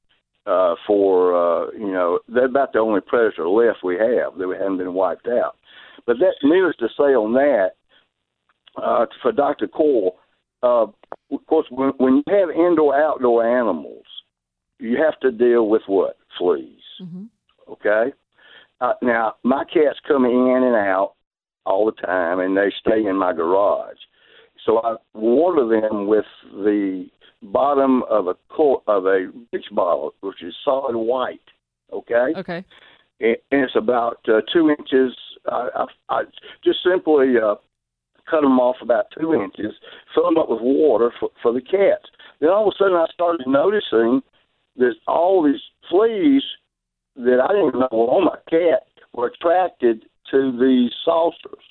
uh, 0.46 0.74
for 0.86 1.34
uh, 1.34 1.70
you 1.72 1.92
know 1.92 2.18
they're 2.28 2.46
about 2.46 2.72
the 2.72 2.78
only 2.78 3.00
predator 3.00 3.48
left 3.48 3.78
we 3.82 3.96
have 3.96 4.36
that 4.38 4.48
we 4.48 4.56
haven't 4.56 4.78
been 4.78 4.94
wiped 4.94 5.28
out. 5.28 5.56
But 6.06 6.18
that 6.18 6.34
needless 6.42 6.76
to 6.80 6.88
say 6.88 7.14
on 7.14 7.32
that, 7.34 7.72
uh, 8.76 9.06
for 9.22 9.32
Dr. 9.32 9.68
Coyle, 9.68 10.16
uh, 10.64 10.86
of 11.34 11.46
course, 11.46 11.66
when, 11.70 11.90
when 11.98 12.16
you 12.16 12.22
have 12.28 12.50
indoor 12.50 12.96
outdoor 12.96 13.46
animals, 13.46 14.06
you 14.78 14.96
have 14.96 15.18
to 15.20 15.30
deal 15.30 15.68
with 15.68 15.82
what 15.86 16.16
fleas. 16.38 16.80
Mm-hmm. 17.02 17.24
Okay. 17.70 18.12
Uh, 18.80 18.94
now 19.02 19.34
my 19.42 19.64
cats 19.64 19.98
come 20.06 20.24
in 20.24 20.62
and 20.64 20.74
out 20.74 21.14
all 21.66 21.86
the 21.86 22.06
time, 22.06 22.40
and 22.40 22.56
they 22.56 22.72
stay 22.80 23.06
in 23.06 23.16
my 23.16 23.32
garage. 23.32 23.96
So 24.64 24.78
I 24.78 24.96
water 25.14 25.66
them 25.68 26.06
with 26.06 26.24
the 26.52 27.06
bottom 27.42 28.02
of 28.10 28.26
a 28.26 28.34
of 28.86 29.06
a 29.06 29.30
bleach 29.50 29.66
bottle, 29.72 30.14
which 30.20 30.42
is 30.42 30.54
solid 30.64 30.96
white. 30.96 31.40
Okay. 31.92 32.32
Okay. 32.36 32.64
And, 33.20 33.36
it's 33.50 33.76
about 33.76 34.18
uh, 34.28 34.40
two 34.52 34.70
inches. 34.70 35.16
I, 35.46 35.68
I, 35.76 35.84
I 36.08 36.22
just 36.64 36.78
simply 36.84 37.34
uh, 37.42 37.56
cut 38.28 38.42
them 38.42 38.58
off 38.58 38.76
about 38.82 39.06
two 39.18 39.34
inches, 39.34 39.74
fill 40.14 40.24
them 40.24 40.38
up 40.38 40.48
with 40.48 40.60
water 40.62 41.12
for, 41.18 41.30
for 41.42 41.52
the 41.52 41.60
cats. 41.60 42.08
Then 42.40 42.50
all 42.50 42.68
of 42.68 42.74
a 42.74 42.76
sudden, 42.78 42.96
I 42.96 43.06
started 43.12 43.46
noticing 43.46 44.22
that 44.76 44.94
all 45.06 45.42
these 45.42 45.60
fleas 45.90 46.42
that 47.16 47.40
I 47.40 47.52
didn't 47.52 47.68
even 47.68 47.80
know 47.80 47.88
were 47.92 48.10
on 48.10 48.24
my 48.24 48.38
cat 48.50 48.82
were 49.12 49.28
attracted 49.28 50.04
to 50.30 50.52
these 50.58 50.90
saucers. 51.04 51.62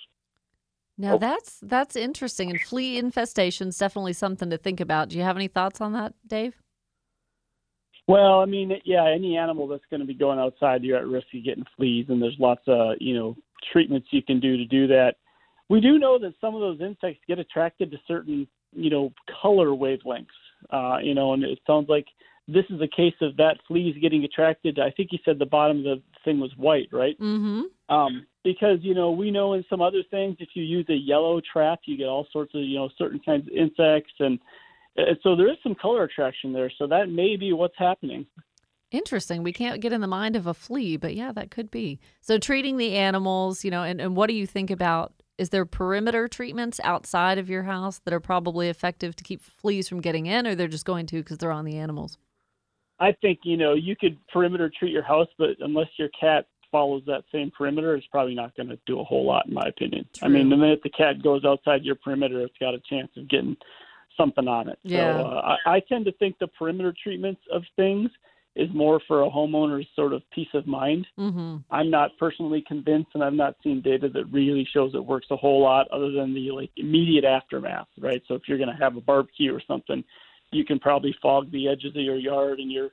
Now 0.98 1.15
oh. 1.15 1.17
that's 1.17 1.60
that's 1.63 1.95
interesting, 1.95 2.51
and 2.51 2.62
flea 2.62 2.98
infestation's 2.98 3.77
definitely 3.77 4.13
something 4.13 4.50
to 4.51 4.57
think 4.57 4.79
about. 4.79 5.10
Do 5.10 5.17
you 5.17 5.24
have 5.24 5.36
any 5.36 5.48
thoughts 5.48 5.81
on 5.81 5.93
that, 5.93 6.13
Dave? 6.27 6.53
Well, 8.07 8.41
I 8.41 8.45
mean, 8.45 8.74
yeah, 8.86 9.10
any 9.10 9.38
animal 9.38 9.67
that's 9.67 9.86
going 9.89 10.01
to 10.01 10.05
be 10.05 10.13
going 10.13 10.38
outside, 10.38 10.83
you're 10.83 10.98
at 10.98 11.07
risk 11.07 11.27
of 11.33 11.43
getting 11.43 11.65
fleas, 11.75 12.07
and 12.10 12.22
there's 12.22 12.36
lots 12.39 12.62
of 12.67 12.95
you 13.00 13.15
know 13.15 13.36
treatments 13.72 14.07
you 14.12 14.22
can 14.22 14.39
do 14.39 14.55
to 14.57 14.65
do 14.65 14.88
that. 14.88 15.15
We 15.70 15.82
do 15.82 15.98
know 15.98 16.20
that 16.20 16.34
some 16.41 16.55
of 16.55 16.62
those 16.62 16.82
insects 16.82 17.22
get 17.27 17.39
attracted 17.39 17.91
to 17.91 17.98
certain 18.08 18.48
you 18.75 18.89
know 18.89 19.13
color 19.41 19.70
wavelengths, 19.70 20.27
uh, 20.72 20.98
you 21.01 21.13
know, 21.13 21.34
and 21.34 21.43
it 21.43 21.60
sounds 21.65 21.89
like 21.89 22.05
this 22.48 22.65
is 22.70 22.82
a 22.82 22.88
case 22.88 23.13
of 23.22 23.38
that 23.38 23.58
fleas 23.67 23.96
getting 24.01 24.24
attracted. 24.24 24.79
I 24.79 24.91
think 24.91 25.10
you 25.12 25.20
said 25.24 25.39
the 25.39 25.46
bottom 25.46 25.79
of 25.79 25.84
the 25.84 26.01
thing 26.25 26.39
was 26.39 26.51
white, 26.58 26.89
right? 26.91 27.17
Mm-hmm. 27.20 27.62
Um, 27.93 28.25
because 28.43 28.79
you 28.82 28.93
know 28.93 29.12
we 29.12 29.32
know 29.32 29.53
in 29.53 29.63
some 29.70 29.82
other 29.82 30.03
things, 30.12 30.38
if 30.39 30.50
you 30.53 30.63
use 30.63 30.86
a 30.89 30.96
yellow 30.96 31.41
trap, 31.51 31.79
you 31.86 31.98
get 31.98 32.08
all 32.08 32.27
sorts 32.32 32.53
of 32.53 32.62
you 32.62 32.77
know 32.77 32.89
certain 32.98 33.20
kinds 33.20 33.48
of 33.48 33.53
insects, 33.53 34.13
and, 34.20 34.39
and 34.98 35.17
so 35.24 35.36
there 35.36 35.50
is 35.50 35.58
some 35.63 35.75
color 35.75 36.03
attraction 36.03 36.51
there. 36.53 36.72
So 36.77 36.88
that 36.88 37.10
may 37.10 37.38
be 37.38 37.53
what's 37.53 37.77
happening. 37.77 38.25
Interesting. 38.91 39.41
We 39.41 39.53
can't 39.53 39.82
get 39.82 39.91
in 39.91 40.01
the 40.01 40.08
mind 40.08 40.36
of 40.36 40.46
a 40.46 40.53
flea, 40.53 40.98
but 40.98 41.15
yeah, 41.15 41.32
that 41.32 41.50
could 41.50 41.72
be. 41.72 42.00
So 42.22 42.38
treating 42.38 42.77
the 42.77 42.96
animals, 42.96 43.65
you 43.65 43.72
know, 43.72 43.82
and, 43.82 44.00
and 44.00 44.15
what 44.15 44.27
do 44.27 44.36
you 44.36 44.46
think 44.46 44.70
about 44.70 45.13
is 45.37 45.49
there 45.49 45.65
perimeter 45.65 46.27
treatments 46.27 46.79
outside 46.83 47.37
of 47.37 47.49
your 47.49 47.63
house 47.63 47.99
that 48.05 48.13
are 48.13 48.19
probably 48.19 48.69
effective 48.69 49.15
to 49.15 49.23
keep 49.23 49.41
fleas 49.41 49.89
from 49.89 50.01
getting 50.01 50.25
in, 50.25 50.45
or 50.45 50.55
they're 50.55 50.67
just 50.67 50.85
going 50.85 51.05
to 51.07 51.17
because 51.17 51.37
they're 51.37 51.51
on 51.51 51.65
the 51.65 51.77
animals? 51.77 52.17
I 52.99 53.11
think 53.21 53.39
you 53.43 53.57
know 53.57 53.73
you 53.73 53.95
could 53.95 54.17
perimeter 54.27 54.71
treat 54.77 54.91
your 54.91 55.03
house, 55.03 55.27
but 55.37 55.49
unless 55.59 55.87
your 55.97 56.09
cat 56.09 56.45
follows 56.71 57.03
that 57.05 57.23
same 57.31 57.51
perimeter, 57.55 57.95
it's 57.95 58.07
probably 58.07 58.35
not 58.35 58.55
going 58.55 58.69
to 58.69 58.79
do 58.85 58.99
a 58.99 59.03
whole 59.03 59.25
lot, 59.25 59.47
in 59.47 59.53
my 59.53 59.67
opinion. 59.67 60.05
True. 60.13 60.27
I 60.27 60.29
mean, 60.29 60.49
the 60.49 60.57
minute 60.57 60.81
the 60.83 60.89
cat 60.89 61.21
goes 61.21 61.45
outside 61.45 61.83
your 61.83 61.95
perimeter, 61.95 62.41
it's 62.41 62.57
got 62.59 62.73
a 62.73 62.81
chance 62.89 63.11
of 63.15 63.29
getting 63.29 63.55
something 64.17 64.47
on 64.47 64.69
it. 64.69 64.79
Yeah. 64.83 65.17
So 65.17 65.25
uh, 65.25 65.57
I, 65.65 65.75
I 65.75 65.79
tend 65.81 66.05
to 66.05 66.11
think 66.13 66.37
the 66.39 66.47
perimeter 66.47 66.93
treatments 67.03 67.41
of 67.51 67.63
things 67.75 68.09
is 68.55 68.69
more 68.74 69.01
for 69.07 69.24
a 69.24 69.29
homeowner's 69.29 69.88
sort 69.95 70.13
of 70.13 70.22
peace 70.31 70.48
of 70.53 70.67
mind. 70.67 71.07
Mm-hmm. 71.17 71.57
I'm 71.72 71.89
not 71.89 72.12
personally 72.19 72.63
convinced, 72.67 73.10
and 73.13 73.24
I've 73.24 73.33
not 73.33 73.55
seen 73.63 73.81
data 73.81 74.10
that 74.10 74.25
really 74.31 74.67
shows 74.74 74.93
it 74.93 75.03
works 75.03 75.27
a 75.31 75.36
whole 75.36 75.62
lot, 75.62 75.88
other 75.91 76.12
than 76.12 76.33
the 76.33 76.51
like 76.51 76.69
immediate 76.77 77.25
aftermath, 77.25 77.88
right? 78.00 78.22
So 78.27 78.36
if 78.36 78.43
you're 78.48 78.60
going 78.60 78.69
to 78.69 78.83
have 78.83 78.95
a 78.95 79.01
barbecue 79.01 79.53
or 79.53 79.62
something, 79.67 80.03
you 80.51 80.63
can 80.63 80.79
probably 80.79 81.15
fog 81.22 81.51
the 81.51 81.67
edges 81.67 81.95
of 81.95 82.01
your 82.01 82.17
yard 82.17 82.60
and 82.60 82.72
your 82.72 82.89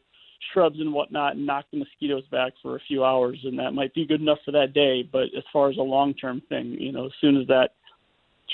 shrubs 0.52 0.81
and 0.81 0.93
whatnot 0.93 1.37
and 1.37 1.47
knock 1.47 1.67
the 1.71 1.79
mosquitoes 1.79 2.26
back 2.31 2.52
for 2.62 2.76
a 2.76 2.81
few 2.88 3.05
hours, 3.05 3.38
and 3.45 3.59
that 3.59 3.73
might 3.73 3.93
be 3.95 4.07
good 4.07 4.23
enough 4.23 4.38
for 4.45 4.52
that 4.52 4.73
day. 4.73 5.02
But 5.02 5.25
as 5.37 5.45
far 5.52 5.69
as 5.69 5.76
a 5.76 5.83
long 5.83 6.14
term 6.14 6.40
thing, 6.49 6.76
you 6.81 6.93
know, 6.93 7.07
as 7.07 7.12
soon 7.21 7.37
as 7.37 7.47
that 7.49 7.75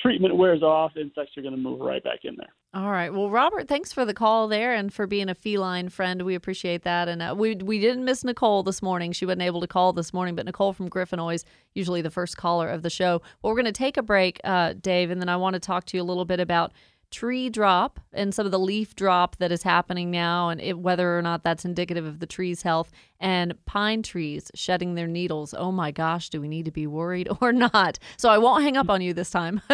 treatment 0.02 0.36
wears 0.36 0.62
off, 0.62 0.96
insects 0.96 1.36
are 1.36 1.42
going 1.42 1.54
to 1.54 1.60
move 1.60 1.80
right 1.80 2.02
back 2.02 2.20
in 2.24 2.36
there. 2.36 2.52
All 2.76 2.90
right. 2.90 3.10
Well, 3.10 3.30
Robert, 3.30 3.68
thanks 3.68 3.90
for 3.90 4.04
the 4.04 4.12
call 4.12 4.48
there 4.48 4.74
and 4.74 4.92
for 4.92 5.06
being 5.06 5.30
a 5.30 5.34
feline 5.34 5.88
friend. 5.88 6.20
We 6.20 6.34
appreciate 6.34 6.82
that. 6.82 7.08
And 7.08 7.22
uh, 7.22 7.34
we 7.34 7.54
we 7.54 7.78
didn't 7.78 8.04
miss 8.04 8.22
Nicole 8.22 8.62
this 8.62 8.82
morning. 8.82 9.12
She 9.12 9.24
wasn't 9.24 9.40
able 9.40 9.62
to 9.62 9.66
call 9.66 9.94
this 9.94 10.12
morning, 10.12 10.34
but 10.34 10.44
Nicole 10.44 10.74
from 10.74 10.90
Griffin 10.90 11.18
always 11.18 11.46
usually 11.74 12.02
the 12.02 12.10
first 12.10 12.36
caller 12.36 12.68
of 12.68 12.82
the 12.82 12.90
show. 12.90 13.22
Well, 13.40 13.50
we're 13.50 13.62
going 13.62 13.64
to 13.64 13.72
take 13.72 13.96
a 13.96 14.02
break, 14.02 14.42
uh, 14.44 14.74
Dave, 14.78 15.10
and 15.10 15.22
then 15.22 15.30
I 15.30 15.38
want 15.38 15.54
to 15.54 15.60
talk 15.60 15.86
to 15.86 15.96
you 15.96 16.02
a 16.02 16.04
little 16.04 16.26
bit 16.26 16.38
about 16.38 16.74
tree 17.10 17.48
drop 17.48 18.00
and 18.12 18.34
some 18.34 18.46
of 18.46 18.52
the 18.52 18.58
leaf 18.58 18.94
drop 18.94 19.36
that 19.36 19.52
is 19.52 19.62
happening 19.62 20.10
now 20.10 20.48
and 20.48 20.60
it, 20.60 20.78
whether 20.78 21.16
or 21.16 21.22
not 21.22 21.44
that's 21.44 21.64
indicative 21.64 22.04
of 22.04 22.18
the 22.18 22.26
tree's 22.26 22.62
health 22.62 22.90
and 23.20 23.54
pine 23.64 24.02
trees 24.02 24.50
shedding 24.54 24.94
their 24.94 25.06
needles. 25.06 25.54
Oh 25.56 25.72
my 25.72 25.90
gosh 25.90 26.28
do 26.30 26.40
we 26.40 26.48
need 26.48 26.64
to 26.64 26.70
be 26.70 26.86
worried 26.86 27.28
or 27.40 27.52
not? 27.52 27.98
So 28.16 28.28
i 28.28 28.38
won't 28.38 28.62
hang 28.62 28.76
up 28.76 28.90
on 28.90 29.00
you 29.00 29.14
this 29.14 29.30
time. 29.30 29.60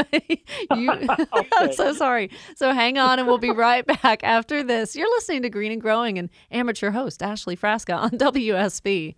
You, 0.75 0.91
i'm 1.59 1.73
so 1.73 1.93
sorry. 1.93 2.31
So 2.57 2.73
hang 2.73 2.97
on 2.97 3.19
and 3.19 3.29
we'll 3.29 3.39
be 3.39 3.51
right 3.51 3.85
back 3.85 4.23
after 4.25 4.63
this. 4.63 4.97
You're 4.97 5.11
listening 5.11 5.43
to 5.43 5.51
green 5.51 5.73
and 5.73 5.81
growing 5.81 6.19
and 6.19 6.31
amateur 6.51 6.91
host 6.91 7.23
ashley 7.23 7.57
frasca 7.57 7.97
on 7.97 8.11
wsb 8.11 9.15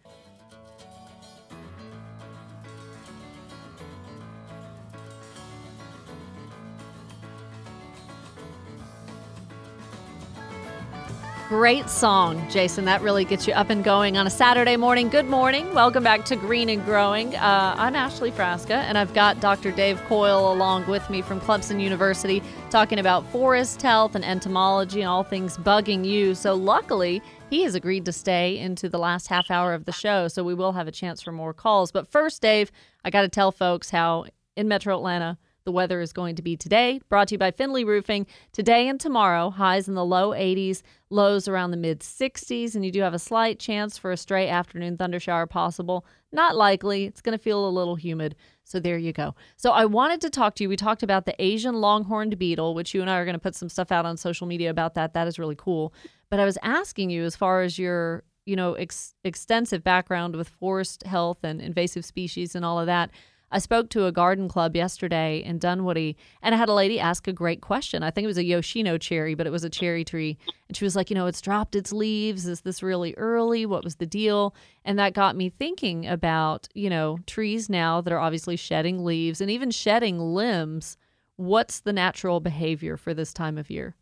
Great 11.48 11.90
song, 11.90 12.42
Jason. 12.48 12.86
That 12.86 13.02
really 13.02 13.26
gets 13.26 13.46
you 13.46 13.52
up 13.52 13.68
and 13.68 13.84
going 13.84 14.16
on 14.16 14.26
a 14.26 14.30
Saturday 14.30 14.78
morning. 14.78 15.10
Good 15.10 15.26
morning. 15.26 15.74
Welcome 15.74 16.02
back 16.02 16.24
to 16.24 16.36
Green 16.36 16.70
and 16.70 16.82
Growing. 16.86 17.36
Uh, 17.36 17.74
I'm 17.76 17.94
Ashley 17.94 18.30
Frasca, 18.30 18.70
and 18.70 18.96
I've 18.96 19.12
got 19.12 19.40
Dr. 19.40 19.70
Dave 19.70 20.02
Coyle 20.04 20.50
along 20.50 20.86
with 20.86 21.08
me 21.10 21.20
from 21.20 21.42
Clemson 21.42 21.82
University 21.82 22.42
talking 22.70 22.98
about 22.98 23.30
forest 23.30 23.82
health 23.82 24.14
and 24.14 24.24
entomology 24.24 25.02
and 25.02 25.08
all 25.08 25.22
things 25.22 25.58
bugging 25.58 26.06
you. 26.06 26.34
So, 26.34 26.54
luckily, 26.54 27.20
he 27.50 27.62
has 27.64 27.74
agreed 27.74 28.06
to 28.06 28.12
stay 28.12 28.58
into 28.58 28.88
the 28.88 28.98
last 28.98 29.28
half 29.28 29.50
hour 29.50 29.74
of 29.74 29.84
the 29.84 29.92
show, 29.92 30.28
so 30.28 30.42
we 30.42 30.54
will 30.54 30.72
have 30.72 30.88
a 30.88 30.92
chance 30.92 31.20
for 31.20 31.30
more 31.30 31.52
calls. 31.52 31.92
But 31.92 32.08
first, 32.08 32.40
Dave, 32.40 32.72
I 33.04 33.10
got 33.10 33.20
to 33.20 33.28
tell 33.28 33.52
folks 33.52 33.90
how 33.90 34.24
in 34.56 34.66
Metro 34.66 34.96
Atlanta, 34.96 35.36
the 35.64 35.72
weather 35.72 36.02
is 36.02 36.12
going 36.12 36.36
to 36.36 36.42
be 36.42 36.56
today. 36.58 37.00
Brought 37.08 37.28
to 37.28 37.36
you 37.36 37.38
by 37.38 37.50
Finley 37.50 37.84
Roofing. 37.84 38.26
Today 38.52 38.86
and 38.86 39.00
tomorrow, 39.00 39.48
highs 39.48 39.88
in 39.88 39.94
the 39.94 40.04
low 40.04 40.30
80s, 40.32 40.82
lows 41.08 41.48
around 41.48 41.70
the 41.70 41.78
mid 41.78 42.00
60s, 42.00 42.74
and 42.74 42.84
you 42.84 42.92
do 42.92 43.00
have 43.00 43.14
a 43.14 43.18
slight 43.18 43.58
chance 43.58 43.96
for 43.96 44.12
a 44.12 44.16
stray 44.16 44.46
afternoon 44.46 44.98
thundershower 44.98 45.48
possible. 45.48 46.04
Not 46.32 46.54
likely. 46.54 47.04
It's 47.06 47.22
going 47.22 47.36
to 47.36 47.42
feel 47.42 47.66
a 47.66 47.70
little 47.70 47.96
humid. 47.96 48.36
So 48.64 48.78
there 48.78 48.98
you 48.98 49.14
go. 49.14 49.34
So 49.56 49.70
I 49.70 49.86
wanted 49.86 50.20
to 50.22 50.30
talk 50.30 50.54
to 50.56 50.64
you. 50.64 50.68
We 50.68 50.76
talked 50.76 51.02
about 51.02 51.24
the 51.24 51.42
Asian 51.42 51.76
longhorned 51.76 52.38
beetle, 52.38 52.74
which 52.74 52.92
you 52.92 53.00
and 53.00 53.08
I 53.08 53.16
are 53.16 53.24
going 53.24 53.32
to 53.32 53.38
put 53.38 53.54
some 53.54 53.70
stuff 53.70 53.90
out 53.90 54.04
on 54.04 54.18
social 54.18 54.46
media 54.46 54.68
about 54.68 54.94
that. 54.94 55.14
That 55.14 55.26
is 55.26 55.38
really 55.38 55.56
cool. 55.56 55.94
But 56.28 56.40
I 56.40 56.44
was 56.44 56.58
asking 56.62 57.08
you 57.08 57.24
as 57.24 57.36
far 57.36 57.62
as 57.62 57.78
your 57.78 58.22
you 58.44 58.56
know 58.56 58.74
ex- 58.74 59.14
extensive 59.24 59.82
background 59.82 60.36
with 60.36 60.50
forest 60.50 61.04
health 61.06 61.38
and 61.42 61.62
invasive 61.62 62.04
species 62.04 62.54
and 62.54 62.62
all 62.62 62.78
of 62.78 62.84
that 62.84 63.10
I 63.54 63.58
spoke 63.58 63.88
to 63.90 64.06
a 64.06 64.10
garden 64.10 64.48
club 64.48 64.74
yesterday 64.74 65.40
in 65.40 65.60
Dunwoody 65.60 66.16
and 66.42 66.56
I 66.56 66.58
had 66.58 66.68
a 66.68 66.74
lady 66.74 66.98
ask 66.98 67.28
a 67.28 67.32
great 67.32 67.60
question. 67.60 68.02
I 68.02 68.10
think 68.10 68.24
it 68.24 68.26
was 68.26 68.36
a 68.36 68.42
Yoshino 68.42 68.98
cherry, 68.98 69.36
but 69.36 69.46
it 69.46 69.50
was 69.50 69.62
a 69.62 69.70
cherry 69.70 70.04
tree. 70.04 70.36
And 70.66 70.76
she 70.76 70.84
was 70.84 70.96
like, 70.96 71.08
you 71.08 71.14
know, 71.14 71.26
it's 71.28 71.40
dropped 71.40 71.76
its 71.76 71.92
leaves. 71.92 72.48
Is 72.48 72.62
this 72.62 72.82
really 72.82 73.14
early? 73.14 73.64
What 73.64 73.84
was 73.84 73.94
the 73.94 74.06
deal? 74.06 74.56
And 74.84 74.98
that 74.98 75.14
got 75.14 75.36
me 75.36 75.50
thinking 75.50 76.04
about, 76.04 76.66
you 76.74 76.90
know, 76.90 77.18
trees 77.28 77.70
now 77.70 78.00
that 78.00 78.12
are 78.12 78.18
obviously 78.18 78.56
shedding 78.56 79.04
leaves 79.04 79.40
and 79.40 79.48
even 79.48 79.70
shedding 79.70 80.18
limbs. 80.18 80.96
What's 81.36 81.78
the 81.78 81.92
natural 81.92 82.40
behavior 82.40 82.96
for 82.96 83.14
this 83.14 83.32
time 83.32 83.56
of 83.56 83.70
year? 83.70 83.94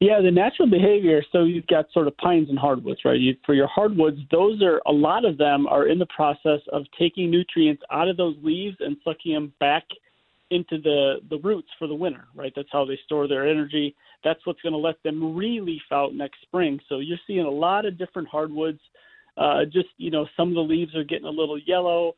Yeah, 0.00 0.20
the 0.20 0.30
natural 0.30 0.70
behavior. 0.70 1.22
So 1.32 1.42
you've 1.42 1.66
got 1.66 1.86
sort 1.92 2.06
of 2.06 2.16
pines 2.18 2.48
and 2.50 2.58
hardwoods, 2.58 3.00
right? 3.04 3.18
You, 3.18 3.34
for 3.44 3.54
your 3.54 3.66
hardwoods, 3.66 4.18
those 4.30 4.62
are 4.62 4.80
a 4.86 4.92
lot 4.92 5.24
of 5.24 5.38
them 5.38 5.66
are 5.66 5.88
in 5.88 5.98
the 5.98 6.06
process 6.06 6.60
of 6.72 6.84
taking 6.96 7.30
nutrients 7.30 7.82
out 7.90 8.08
of 8.08 8.16
those 8.16 8.36
leaves 8.40 8.76
and 8.78 8.96
sucking 9.04 9.34
them 9.34 9.52
back 9.58 9.84
into 10.50 10.80
the 10.80 11.16
the 11.28 11.38
roots 11.38 11.68
for 11.78 11.88
the 11.88 11.94
winter, 11.94 12.26
right? 12.34 12.52
That's 12.54 12.68
how 12.72 12.84
they 12.84 12.98
store 13.04 13.26
their 13.28 13.46
energy. 13.46 13.94
That's 14.24 14.44
what's 14.46 14.62
going 14.62 14.72
to 14.72 14.78
let 14.78 15.02
them 15.02 15.36
re-leaf 15.36 15.82
out 15.92 16.14
next 16.14 16.40
spring. 16.42 16.78
So 16.88 17.00
you're 17.00 17.18
seeing 17.26 17.44
a 17.44 17.50
lot 17.50 17.84
of 17.84 17.98
different 17.98 18.28
hardwoods. 18.28 18.80
Uh, 19.36 19.64
just 19.64 19.88
you 19.98 20.10
know, 20.10 20.26
some 20.36 20.48
of 20.48 20.54
the 20.54 20.60
leaves 20.60 20.94
are 20.94 21.04
getting 21.04 21.26
a 21.26 21.30
little 21.30 21.58
yellow. 21.58 22.14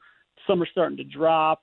Some 0.46 0.62
are 0.62 0.68
starting 0.70 0.99
to 0.99 1.04
drop. 1.04 1.62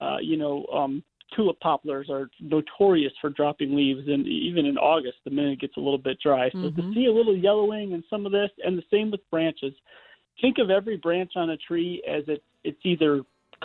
Uh, 0.00 0.18
you 0.20 0.36
know, 0.36 0.64
um, 0.72 1.02
tulip 1.34 1.58
poplars 1.60 2.08
are 2.10 2.28
notorious 2.40 3.12
for 3.20 3.30
dropping 3.30 3.74
leaves, 3.74 4.06
and 4.08 4.26
even 4.26 4.66
in 4.66 4.78
August, 4.78 5.16
the 5.24 5.30
minute 5.30 5.52
it 5.54 5.60
gets 5.60 5.76
a 5.76 5.80
little 5.80 5.98
bit 5.98 6.18
dry. 6.22 6.48
So 6.50 6.58
Mm-hmm. 6.68 6.80
to 6.80 6.94
see 6.94 7.06
a 7.06 7.12
little 7.12 7.36
yellowing 7.36 7.94
and 7.94 8.04
some 8.08 8.26
of 8.26 8.32
this, 8.32 8.50
and 8.64 8.78
the 8.78 8.84
same 8.90 9.10
with 9.10 9.20
branches. 9.30 9.72
Think 10.40 10.58
of 10.58 10.70
every 10.70 10.98
branch 10.98 11.32
on 11.36 11.50
a 11.50 11.56
tree 11.56 12.02
as 12.08 12.22
it, 12.28 12.42
it's 12.62 12.78
either 12.84 13.22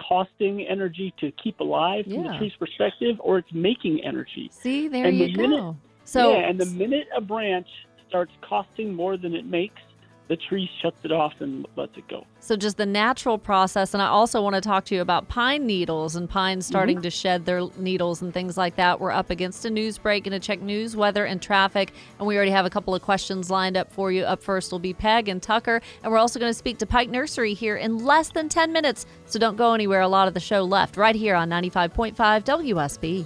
costing 0.08 0.66
energy 0.68 1.14
to 1.20 1.32
keep 1.44 1.60
alive 1.60 2.06
from 2.06 2.24
the 2.24 2.38
tree's 2.38 2.54
perspective, 2.58 3.18
or 3.20 3.38
it's 3.40 3.54
making 3.54 4.02
energy. 4.06 4.50
See, 4.52 4.88
there 4.88 5.06
And 5.06 5.20
you 5.20 5.28
the 5.28 5.34
go. 5.34 5.42
minute- 5.42 5.76
so 6.06 6.32
yeah, 6.32 6.50
and 6.50 6.60
the 6.60 6.66
minute 6.66 7.08
a 7.16 7.22
branch 7.22 7.68
starts 8.08 8.32
costing 8.42 8.94
more 8.94 9.18
than 9.18 9.34
it 9.36 9.46
makes, 9.46 9.82
the 10.32 10.38
tree 10.38 10.70
shuts 10.82 10.96
it 11.04 11.12
off 11.12 11.34
and 11.42 11.68
lets 11.76 11.98
it 11.98 12.08
go. 12.08 12.26
So 12.40 12.56
just 12.56 12.78
the 12.78 12.86
natural 12.86 13.38
process, 13.38 13.94
and 13.94 14.02
I 14.02 14.08
also 14.08 14.42
want 14.42 14.56
to 14.56 14.62
talk 14.62 14.86
to 14.86 14.96
you 14.96 15.02
about 15.02 15.28
pine 15.28 15.66
needles 15.68 16.16
and 16.16 16.30
pines 16.30 16.66
starting 16.66 16.96
Mm-hmm. 16.96 17.04
to 17.04 17.10
shed 17.10 17.46
their 17.46 17.64
needles 17.78 18.22
and 18.22 18.34
things 18.34 18.56
like 18.56 18.78
that. 18.78 19.02
We're 19.02 19.12
up 19.12 19.30
against 19.30 19.66
a 19.66 19.70
news 19.70 19.98
break, 19.98 20.24
going 20.24 20.32
to 20.32 20.40
check 20.40 20.62
news, 20.62 20.96
weather, 20.96 21.26
and 21.26 21.42
traffic, 21.42 21.92
and 22.18 22.26
we 22.26 22.38
already 22.38 22.52
have 22.52 22.66
a 22.66 22.70
couple 22.70 22.96
of 22.96 23.02
questions 23.02 23.50
lined 23.52 23.76
up 23.76 23.92
for 23.92 24.10
you. 24.10 24.24
Up 24.24 24.42
first 24.42 24.72
will 24.72 24.80
be 24.80 24.94
Peg 24.94 25.28
and 25.28 25.44
Tucker, 25.44 25.82
and 26.02 26.10
we're 26.14 26.18
also 26.18 26.40
going 26.40 26.50
to 26.50 26.58
speak 26.58 26.78
to 26.78 26.86
Pike 26.86 27.10
Nursery 27.10 27.54
here 27.54 27.76
in 27.76 27.98
less 27.98 28.30
than 28.30 28.48
10 28.48 28.72
minutes. 28.72 29.06
So 29.26 29.38
don't 29.38 29.58
go 29.58 29.74
anywhere. 29.74 30.00
A 30.00 30.08
lot 30.08 30.30
of 30.30 30.34
the 30.34 30.40
show 30.40 30.64
left 30.64 30.96
right 30.96 31.16
here 31.16 31.36
on 31.36 31.50
95.5 31.50 32.16
WSB. 32.16 33.26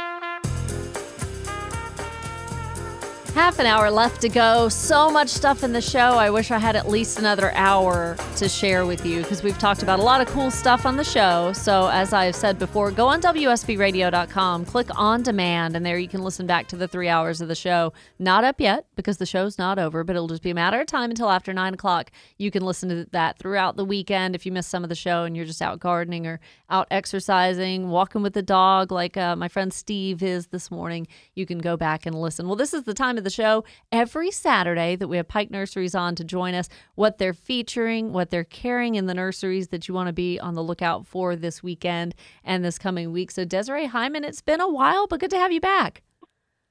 Half 3.33 3.59
an 3.59 3.65
hour 3.65 3.89
left 3.89 4.19
to 4.21 4.29
go. 4.29 4.67
So 4.67 5.09
much 5.09 5.29
stuff 5.29 5.63
in 5.63 5.71
the 5.71 5.81
show. 5.81 5.99
I 5.99 6.29
wish 6.29 6.51
I 6.51 6.59
had 6.59 6.75
at 6.75 6.89
least 6.89 7.17
another 7.17 7.53
hour 7.53 8.17
to 8.35 8.49
share 8.49 8.85
with 8.85 9.05
you 9.05 9.21
because 9.21 9.41
we've 9.41 9.57
talked 9.57 9.83
about 9.83 9.99
a 9.99 10.03
lot 10.03 10.19
of 10.19 10.27
cool 10.27 10.51
stuff 10.51 10.85
on 10.85 10.97
the 10.97 11.03
show. 11.05 11.53
So, 11.53 11.87
as 11.87 12.11
I've 12.11 12.35
said 12.35 12.59
before, 12.59 12.91
go 12.91 13.07
on 13.07 13.21
WSBRadio.com, 13.21 14.65
click 14.65 14.89
on 14.99 15.23
demand, 15.23 15.77
and 15.77 15.85
there 15.85 15.97
you 15.97 16.09
can 16.09 16.23
listen 16.23 16.45
back 16.45 16.67
to 16.67 16.75
the 16.75 16.89
three 16.89 17.07
hours 17.07 17.39
of 17.39 17.47
the 17.47 17.55
show. 17.55 17.93
Not 18.19 18.43
up 18.43 18.59
yet 18.59 18.87
because 18.97 19.15
the 19.15 19.25
show's 19.25 19.57
not 19.57 19.79
over, 19.79 20.03
but 20.03 20.17
it'll 20.17 20.27
just 20.27 20.43
be 20.43 20.49
a 20.49 20.55
matter 20.55 20.81
of 20.81 20.87
time 20.87 21.09
until 21.09 21.29
after 21.29 21.53
nine 21.53 21.73
o'clock. 21.73 22.11
You 22.37 22.51
can 22.51 22.65
listen 22.65 22.89
to 22.89 23.05
that 23.11 23.39
throughout 23.39 23.77
the 23.77 23.85
weekend 23.85 24.35
if 24.35 24.45
you 24.45 24.51
miss 24.51 24.67
some 24.67 24.83
of 24.83 24.89
the 24.89 24.95
show 24.95 25.23
and 25.23 25.37
you're 25.37 25.45
just 25.45 25.61
out 25.61 25.79
gardening 25.79 26.27
or 26.27 26.41
out 26.69 26.87
exercising, 26.91 27.87
walking 27.87 28.23
with 28.23 28.33
the 28.33 28.41
dog, 28.41 28.91
like 28.91 29.15
uh, 29.15 29.37
my 29.37 29.47
friend 29.47 29.73
Steve 29.73 30.21
is 30.21 30.47
this 30.47 30.69
morning. 30.69 31.07
You 31.33 31.45
can 31.45 31.59
go 31.59 31.77
back 31.77 32.05
and 32.05 32.19
listen. 32.19 32.45
Well, 32.45 32.57
this 32.57 32.73
is 32.73 32.83
the 32.83 32.93
time 32.93 33.17
the 33.21 33.29
show 33.29 33.63
every 33.91 34.31
Saturday 34.31 34.95
that 34.95 35.07
we 35.07 35.17
have 35.17 35.27
Pike 35.27 35.51
Nurseries 35.51 35.95
on 35.95 36.15
to 36.15 36.23
join 36.23 36.53
us, 36.53 36.69
what 36.95 37.17
they're 37.17 37.33
featuring, 37.33 38.13
what 38.13 38.29
they're 38.29 38.43
carrying 38.43 38.95
in 38.95 39.05
the 39.05 39.13
nurseries 39.13 39.69
that 39.69 39.87
you 39.87 39.93
want 39.93 40.07
to 40.07 40.13
be 40.13 40.39
on 40.39 40.55
the 40.55 40.63
lookout 40.63 41.05
for 41.05 41.35
this 41.35 41.63
weekend 41.63 42.15
and 42.43 42.63
this 42.63 42.77
coming 42.77 43.11
week. 43.11 43.31
So, 43.31 43.45
Desiree 43.45 43.85
Hyman, 43.87 44.23
it's 44.23 44.41
been 44.41 44.61
a 44.61 44.69
while, 44.69 45.07
but 45.07 45.19
good 45.19 45.31
to 45.31 45.37
have 45.37 45.51
you 45.51 45.61
back. 45.61 46.01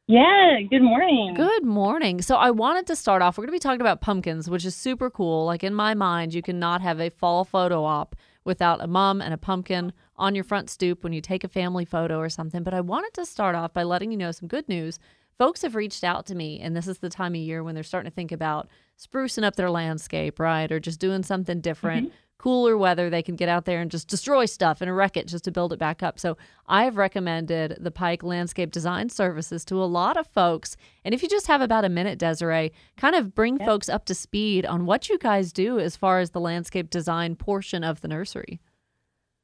Yeah, 0.07 0.59
good 0.69 0.83
morning. 0.83 1.35
Good 1.37 1.65
morning. 1.65 2.21
So, 2.21 2.37
I 2.37 2.51
wanted 2.51 2.87
to 2.89 2.97
start 2.97 3.23
off. 3.23 3.39
We're 3.39 3.43
going 3.43 3.59
to 3.59 3.61
be 3.65 3.69
talking 3.69 3.81
about 3.81 4.01
pumpkins, 4.01 4.51
which 4.51 4.65
is 4.65 4.75
super 4.75 5.09
cool. 5.11 5.45
Like 5.47 5.63
in 5.63 5.75
my 5.75 5.95
mind, 5.95 6.35
you 6.35 6.43
cannot 6.43 6.81
have 6.81 7.01
a 7.01 7.11
fall 7.11 7.45
photo 7.45 7.85
op 7.85 8.17
without 8.45 8.83
a 8.83 8.87
mom 8.87 9.21
and 9.21 9.35
a 9.35 9.39
pumpkin 9.39 9.93
on 10.17 10.35
your 10.35 10.45
front 10.45 10.69
stoop 10.71 11.03
when 11.03 11.13
you 11.13 11.21
take 11.21 11.45
a 11.45 11.49
family 11.49 11.85
photo 11.85 12.19
or 12.19 12.29
something. 12.29 12.63
But 12.63 12.75
I 12.75 12.81
wanted 12.81 13.15
to 13.15 13.27
start 13.27 13.55
off 13.55 13.73
by 13.73 13.83
letting 13.83 14.11
you 14.11 14.19
know 14.19 14.33
some 14.33 14.49
good 14.49 14.69
news. 14.69 14.99
Folks 15.41 15.63
have 15.63 15.75
reached 15.75 16.05
out 16.05 16.27
to 16.27 16.35
me, 16.35 16.61
and 16.61 16.77
this 16.77 16.87
is 16.87 16.99
the 16.99 17.09
time 17.09 17.35
of 17.35 17.41
year 17.41 17.65
when 17.65 17.75
they're 17.75 17.83
starting 17.83 18.11
to 18.11 18.15
think 18.15 18.31
about 18.31 18.69
sprucing 19.03 19.43
up 19.43 19.57
their 19.57 19.71
landscape, 19.71 20.39
right? 20.39 20.71
Or 20.71 20.79
just 20.79 21.01
doing 21.01 21.23
something 21.23 21.63
different. 21.63 22.09
Mm-hmm. 22.09 22.17
Cooler 22.37 22.77
weather, 22.77 23.09
they 23.09 23.23
can 23.23 23.37
get 23.37 23.49
out 23.49 23.65
there 23.65 23.81
and 23.81 23.91
just 23.91 24.07
destroy 24.07 24.45
stuff 24.45 24.83
and 24.83 24.95
wreck 24.95 25.17
it 25.17 25.27
just 25.27 25.45
to 25.45 25.51
build 25.51 25.73
it 25.73 25.79
back 25.79 26.03
up. 26.03 26.19
So, 26.19 26.37
I 26.67 26.85
have 26.85 26.99
recommended 26.99 27.79
the 27.81 27.91
Pike 27.91 28.23
Landscape 28.23 28.71
Design 28.71 29.09
Services 29.09 29.65
to 29.65 29.83
a 29.83 29.89
lot 29.89 30.19
of 30.19 30.27
folks. 30.27 30.77
And 31.07 31.15
if 31.15 31.23
you 31.23 31.29
just 31.31 31.47
have 31.47 31.63
about 31.63 31.87
a 31.87 31.89
minute, 31.89 32.19
Desiree, 32.19 32.71
kind 32.99 33.15
of 33.15 33.35
bring 33.35 33.59
folks 33.59 33.89
up 33.89 34.05
to 34.07 34.15
speed 34.15 34.67
on 34.67 34.85
what 34.85 35.09
you 35.09 35.17
guys 35.17 35.55
do 35.55 35.79
as 35.79 35.97
far 35.97 36.21
as 36.21 36.33
the 36.33 36.41
landscape 36.41 36.91
design 36.91 37.35
portion 37.35 37.83
of 37.83 38.03
the 38.03 38.09
nursery. 38.09 38.61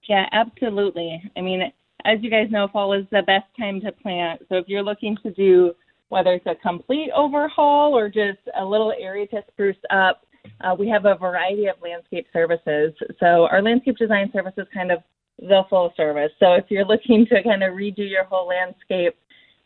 Yeah, 0.07 0.27
absolutely. 0.31 1.23
I 1.38 1.40
mean, 1.40 1.73
as 2.05 2.18
you 2.20 2.29
guys 2.29 2.51
know, 2.51 2.68
fall 2.68 2.92
is 2.92 3.07
the 3.11 3.23
best 3.23 3.47
time 3.59 3.81
to 3.81 3.92
plant. 3.92 4.42
So 4.51 4.57
if 4.57 4.68
you're 4.68 4.83
looking 4.83 5.16
to 5.23 5.31
do 5.31 5.73
whether 6.09 6.33
it's 6.33 6.47
a 6.47 6.55
complete 6.57 7.11
overhaul 7.14 7.97
or 7.97 8.09
just 8.09 8.38
a 8.59 8.64
little 8.64 8.92
area 8.99 9.27
to 9.29 9.42
spruce 9.49 9.77
up, 9.90 10.23
uh, 10.61 10.75
we 10.79 10.88
have 10.88 11.05
a 11.05 11.16
variety 11.16 11.66
of 11.66 11.77
landscape 11.83 12.27
services. 12.33 12.92
So 13.19 13.49
our 13.51 13.62
landscape 13.62 13.97
design 13.97 14.31
service 14.33 14.55
is 14.57 14.66
kind 14.73 14.92
of 14.92 15.01
the 15.38 15.62
full 15.69 15.92
service. 15.97 16.31
So 16.38 16.53
if 16.53 16.66
you're 16.69 16.85
looking 16.85 17.27
to 17.27 17.42
kind 17.42 17.62
of 17.62 17.75
redo 17.75 18.09
your 18.09 18.25
whole 18.25 18.49
landscape, 18.49 19.16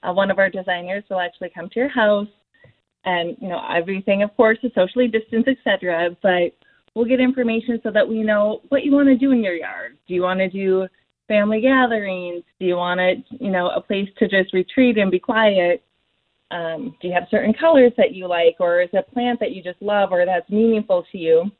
uh, 0.03 0.12
one 0.12 0.31
of 0.31 0.38
our 0.38 0.50
designers 0.50 1.05
will 1.11 1.20
actually 1.20 1.50
come 1.55 1.68
to 1.68 1.79
your 1.79 1.88
house 1.88 2.29
and 3.05 3.37
you 3.40 3.48
know 3.48 3.61
everything 3.74 4.22
of 4.22 4.35
course 4.37 4.59
is 4.62 4.72
socially 4.74 5.09
distanced 5.09 5.48
etc 5.48 6.11
but 6.22 6.55
we'll 6.94 7.07
get 7.07 7.20
information 7.20 7.81
so 7.83 7.90
that 7.90 8.07
we 8.07 8.22
know 8.22 8.61
what 8.68 8.85
you 8.85 8.92
want 8.92 9.09
to 9.09 9.16
do 9.16 9.33
in 9.33 9.42
your 9.42 9.55
yard 9.55 9.96
do 10.07 10.14
you 10.14 10.22
want 10.22 10.38
to 10.38 10.48
do 10.48 10.87
family 11.29 11.61
gatherings 11.61 12.42
do 12.59 12.66
you 12.66 12.76
want 12.76 12.98
to 12.98 13.14
you 13.42 13.50
know 13.50 13.70
a 13.70 13.81
place 13.81 14.09
to 14.18 14.29
just 14.29 14.53
retreat 14.53 14.98
and 14.98 15.11
be 15.11 15.18
quiet 15.18 15.83
um, 16.50 16.96
do 17.00 17.08
you 17.08 17.14
have 17.14 17.28
certain 17.30 17.54
colors 17.54 17.92
that 17.96 18.14
you 18.14 18.26
like 18.26 18.56
or 18.58 18.82
is 18.82 18.88
a 18.92 19.02
plant 19.02 19.38
that 19.40 19.52
you 19.52 19.62
just 19.62 19.80
love 19.80 20.10
or 20.12 20.26
that's 20.26 20.48
meaningful 20.50 21.04
to 21.12 21.18
you? 21.18 21.50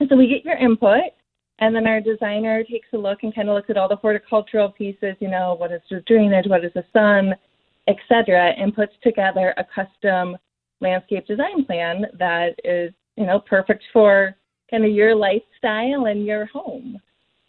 And 0.00 0.08
so 0.08 0.16
we 0.16 0.26
get 0.26 0.44
your 0.44 0.56
input 0.56 1.12
and 1.58 1.76
then 1.76 1.86
our 1.86 2.00
designer 2.00 2.64
takes 2.64 2.88
a 2.92 2.96
look 2.96 3.22
and 3.22 3.34
kind 3.34 3.48
of 3.48 3.54
looks 3.54 3.70
at 3.70 3.76
all 3.76 3.88
the 3.88 3.96
horticultural 3.96 4.70
pieces 4.70 5.14
you 5.20 5.28
know 5.28 5.54
what 5.58 5.70
is 5.70 5.80
the 5.90 6.00
drainage 6.06 6.46
what 6.48 6.64
is 6.64 6.72
the 6.74 6.84
sun 6.92 7.34
etc 7.88 8.52
and 8.58 8.74
puts 8.74 8.92
together 9.02 9.54
a 9.56 9.64
custom 9.64 10.36
landscape 10.80 11.26
design 11.26 11.64
plan 11.64 12.04
that 12.18 12.54
is 12.64 12.92
you 13.16 13.26
know 13.26 13.38
perfect 13.38 13.84
for 13.92 14.34
kind 14.70 14.84
of 14.84 14.90
your 14.90 15.14
lifestyle 15.14 16.06
and 16.06 16.24
your 16.24 16.46
home. 16.46 16.98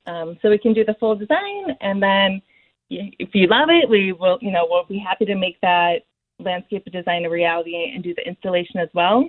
Um, 0.05 0.37
so 0.41 0.49
we 0.49 0.57
can 0.57 0.73
do 0.73 0.83
the 0.83 0.95
full 0.99 1.15
design 1.15 1.77
and 1.81 2.03
then 2.03 2.41
if 2.89 3.29
you 3.33 3.47
love 3.47 3.69
it 3.69 3.89
we 3.89 4.11
will 4.11 4.37
you 4.41 4.51
know 4.51 4.67
we'll 4.69 4.85
be 4.85 4.99
happy 4.99 5.25
to 5.25 5.35
make 5.35 5.59
that 5.61 5.99
landscape 6.43 6.85
design 6.91 7.25
a 7.25 7.29
reality 7.29 7.91
and 7.93 8.03
do 8.03 8.13
the 8.13 8.27
installation 8.27 8.79
as 8.79 8.89
well. 8.93 9.27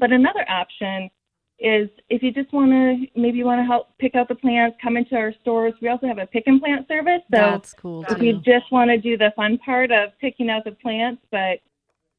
But 0.00 0.12
another 0.12 0.44
option 0.48 1.10
is 1.60 1.88
if 2.10 2.22
you 2.22 2.32
just 2.32 2.52
want 2.52 2.72
to 2.72 3.06
maybe 3.20 3.38
you 3.38 3.44
want 3.44 3.60
to 3.60 3.64
help 3.64 3.96
pick 3.98 4.16
out 4.16 4.26
the 4.26 4.34
plants 4.34 4.76
come 4.82 4.96
into 4.96 5.14
our 5.14 5.32
stores. 5.40 5.72
We 5.80 5.88
also 5.88 6.06
have 6.06 6.18
a 6.18 6.26
pick 6.26 6.44
and 6.46 6.60
plant 6.60 6.88
service 6.88 7.22
so 7.30 7.36
That's 7.36 7.72
cool 7.72 8.04
if 8.08 8.20
you 8.20 8.34
just 8.40 8.70
want 8.72 8.90
to 8.90 8.98
do 8.98 9.16
the 9.16 9.32
fun 9.36 9.58
part 9.58 9.92
of 9.92 10.10
picking 10.20 10.50
out 10.50 10.64
the 10.64 10.72
plants, 10.72 11.22
but 11.30 11.60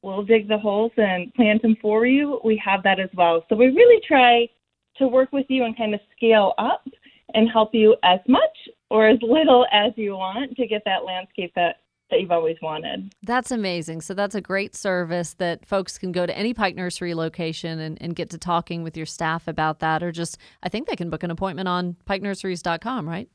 we'll 0.02 0.24
dig 0.24 0.48
the 0.48 0.58
holes 0.58 0.92
and 0.98 1.34
plant 1.34 1.62
them 1.62 1.76
for 1.82 2.06
you, 2.06 2.40
we 2.46 2.62
have 2.64 2.84
that 2.84 3.00
as 3.00 3.10
well. 3.16 3.44
So 3.50 3.56
we 3.56 3.68
really 3.68 4.02
try 4.08 4.48
to 4.98 5.08
work 5.08 5.34
with 5.34 5.48
you 5.50 5.66
and 5.66 5.76
kind 5.76 5.94
of 5.94 6.00
scale 6.16 6.54
up 6.58 6.86
and 7.34 7.50
help 7.50 7.74
you 7.74 7.96
as 8.04 8.20
much 8.28 8.56
or 8.90 9.08
as 9.08 9.18
little 9.22 9.66
as 9.72 9.92
you 9.96 10.14
want 10.14 10.56
to 10.56 10.68
get 10.68 10.84
that 10.86 11.04
landscape 11.04 11.52
that, 11.56 11.78
that 12.16 12.22
you've 12.22 12.32
always 12.32 12.56
wanted. 12.62 13.14
That's 13.24 13.52
amazing. 13.52 14.00
So 14.00 14.14
that's 14.14 14.36
a 14.36 14.42
great 14.42 14.74
service 14.74 15.34
that 15.34 15.66
folks 15.66 15.98
can 15.98 16.14
go 16.14 16.26
to 16.26 16.38
any 16.38 16.54
Pike 16.54 16.76
Nursery 16.76 17.14
location 17.14 17.80
and, 17.80 18.02
and 18.02 18.16
get 18.16 18.30
to 18.30 18.38
talking 18.38 18.84
with 18.84 18.96
your 18.96 19.06
staff 19.06 19.50
about 19.50 19.80
that, 19.80 20.02
or 20.02 20.14
just 20.14 20.38
I 20.64 20.70
think 20.70 20.88
they 20.88 20.96
can 20.96 21.10
book 21.10 21.24
an 21.24 21.32
appointment 21.32 21.68
on 21.68 21.98
pikenurseries.com, 22.08 23.08
right? 23.08 23.28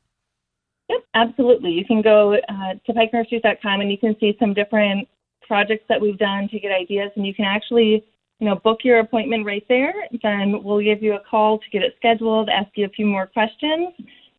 Yep, 0.89 1.03
absolutely. 1.13 1.71
You 1.71 1.85
can 1.85 2.01
go 2.01 2.33
uh, 2.33 2.73
to 2.85 2.93
pikenurseries.com 2.93 3.81
and 3.81 3.91
you 3.91 3.99
can 3.99 4.15
see 4.19 4.35
some 4.39 4.55
different 4.55 5.07
projects 5.47 5.85
that 5.87 6.01
we've 6.01 6.17
done 6.17 6.49
to 6.49 6.59
get 6.59 6.71
ideas, 6.71 7.11
and 7.15 7.27
you 7.27 7.35
can 7.35 7.45
actually, 7.45 8.03
you 8.39 8.47
know, 8.47 8.55
book 8.55 8.79
your 8.83 8.99
appointment 8.99 9.45
right 9.45 9.65
there. 9.69 9.93
Then 10.23 10.63
we'll 10.63 10.81
give 10.81 11.03
you 11.03 11.13
a 11.13 11.23
call 11.29 11.59
to 11.59 11.69
get 11.71 11.83
it 11.83 11.93
scheduled, 11.97 12.49
ask 12.49 12.69
you 12.75 12.85
a 12.85 12.89
few 12.89 13.05
more 13.05 13.27
questions, 13.27 13.93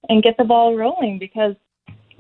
and 0.09 0.21
get 0.21 0.37
the 0.37 0.45
ball 0.45 0.75
rolling 0.75 1.21
because 1.21 1.55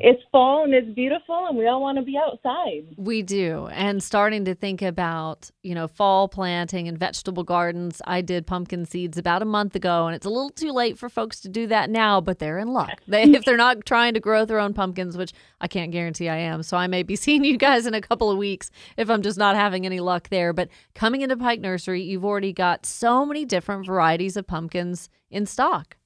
it's 0.03 0.23
fall 0.33 0.65
and 0.65 0.75
it's 0.75 0.89
beautiful, 0.95 1.47
and 1.47 1.57
we 1.57 1.69
all 1.69 1.81
want 1.81 1.97
to 1.97 2.03
be 2.03 2.19
outside. 2.19 2.87
We 2.97 3.23
do. 3.23 3.69
And 3.69 4.03
starting 4.03 4.45
to 4.47 4.55
think 4.55 4.83
about, 4.83 5.49
you 5.63 5.77
know, 5.77 5.87
fall 5.87 6.27
planting 6.27 6.89
and 6.89 6.99
vegetable 6.99 7.45
gardens. 7.45 8.03
I 8.05 8.21
did 8.21 8.45
pumpkin 8.45 8.85
seeds 8.85 9.17
about 9.17 9.43
a 9.43 9.45
month 9.45 9.77
ago, 9.77 10.09
and 10.09 10.17
it's 10.17 10.27
a 10.27 10.29
little 10.29 10.51
too 10.51 10.73
late 10.73 10.99
for 10.99 11.09
folks 11.09 11.39
to 11.41 11.49
do 11.49 11.69
that 11.69 11.89
now, 11.89 12.21
but 12.21 12.41
they're 12.41 12.59
in 12.59 12.73
luck. 12.73 13.01
They, 13.13 13.25
if 13.25 13.45
they're 13.45 13.59
not 13.59 13.85
trying 13.85 14.15
to 14.15 14.21
grow 14.21 14.47
their 14.47 14.59
own 14.59 14.73
pumpkins, 14.73 15.19
which 15.19 15.33
I 15.61 15.69
can't 15.69 15.93
guarantee 15.93 16.31
I 16.31 16.39
am. 16.39 16.63
So 16.63 16.77
I 16.79 16.87
may 16.87 17.03
be 17.03 17.15
seeing 17.23 17.45
you 17.45 17.59
guys 17.59 17.87
in 17.87 17.95
a 17.95 18.01
couple 18.01 18.31
of 18.31 18.39
weeks 18.39 18.71
if 18.97 19.11
I'm 19.11 19.23
just 19.23 19.39
not 19.39 19.55
having 19.55 19.85
any 19.85 20.01
luck 20.01 20.31
there. 20.31 20.53
But 20.53 20.69
coming 20.95 21.21
into 21.21 21.37
Pike 21.37 21.61
Nursery, 21.61 22.03
you've 22.03 22.25
already 22.25 22.53
got 22.53 22.87
so 22.87 23.27
many 23.27 23.45
different 23.45 23.87
varieties 23.87 24.37
of 24.37 24.47
pumpkins 24.47 25.11
in 25.31 25.47
stock. 25.47 25.97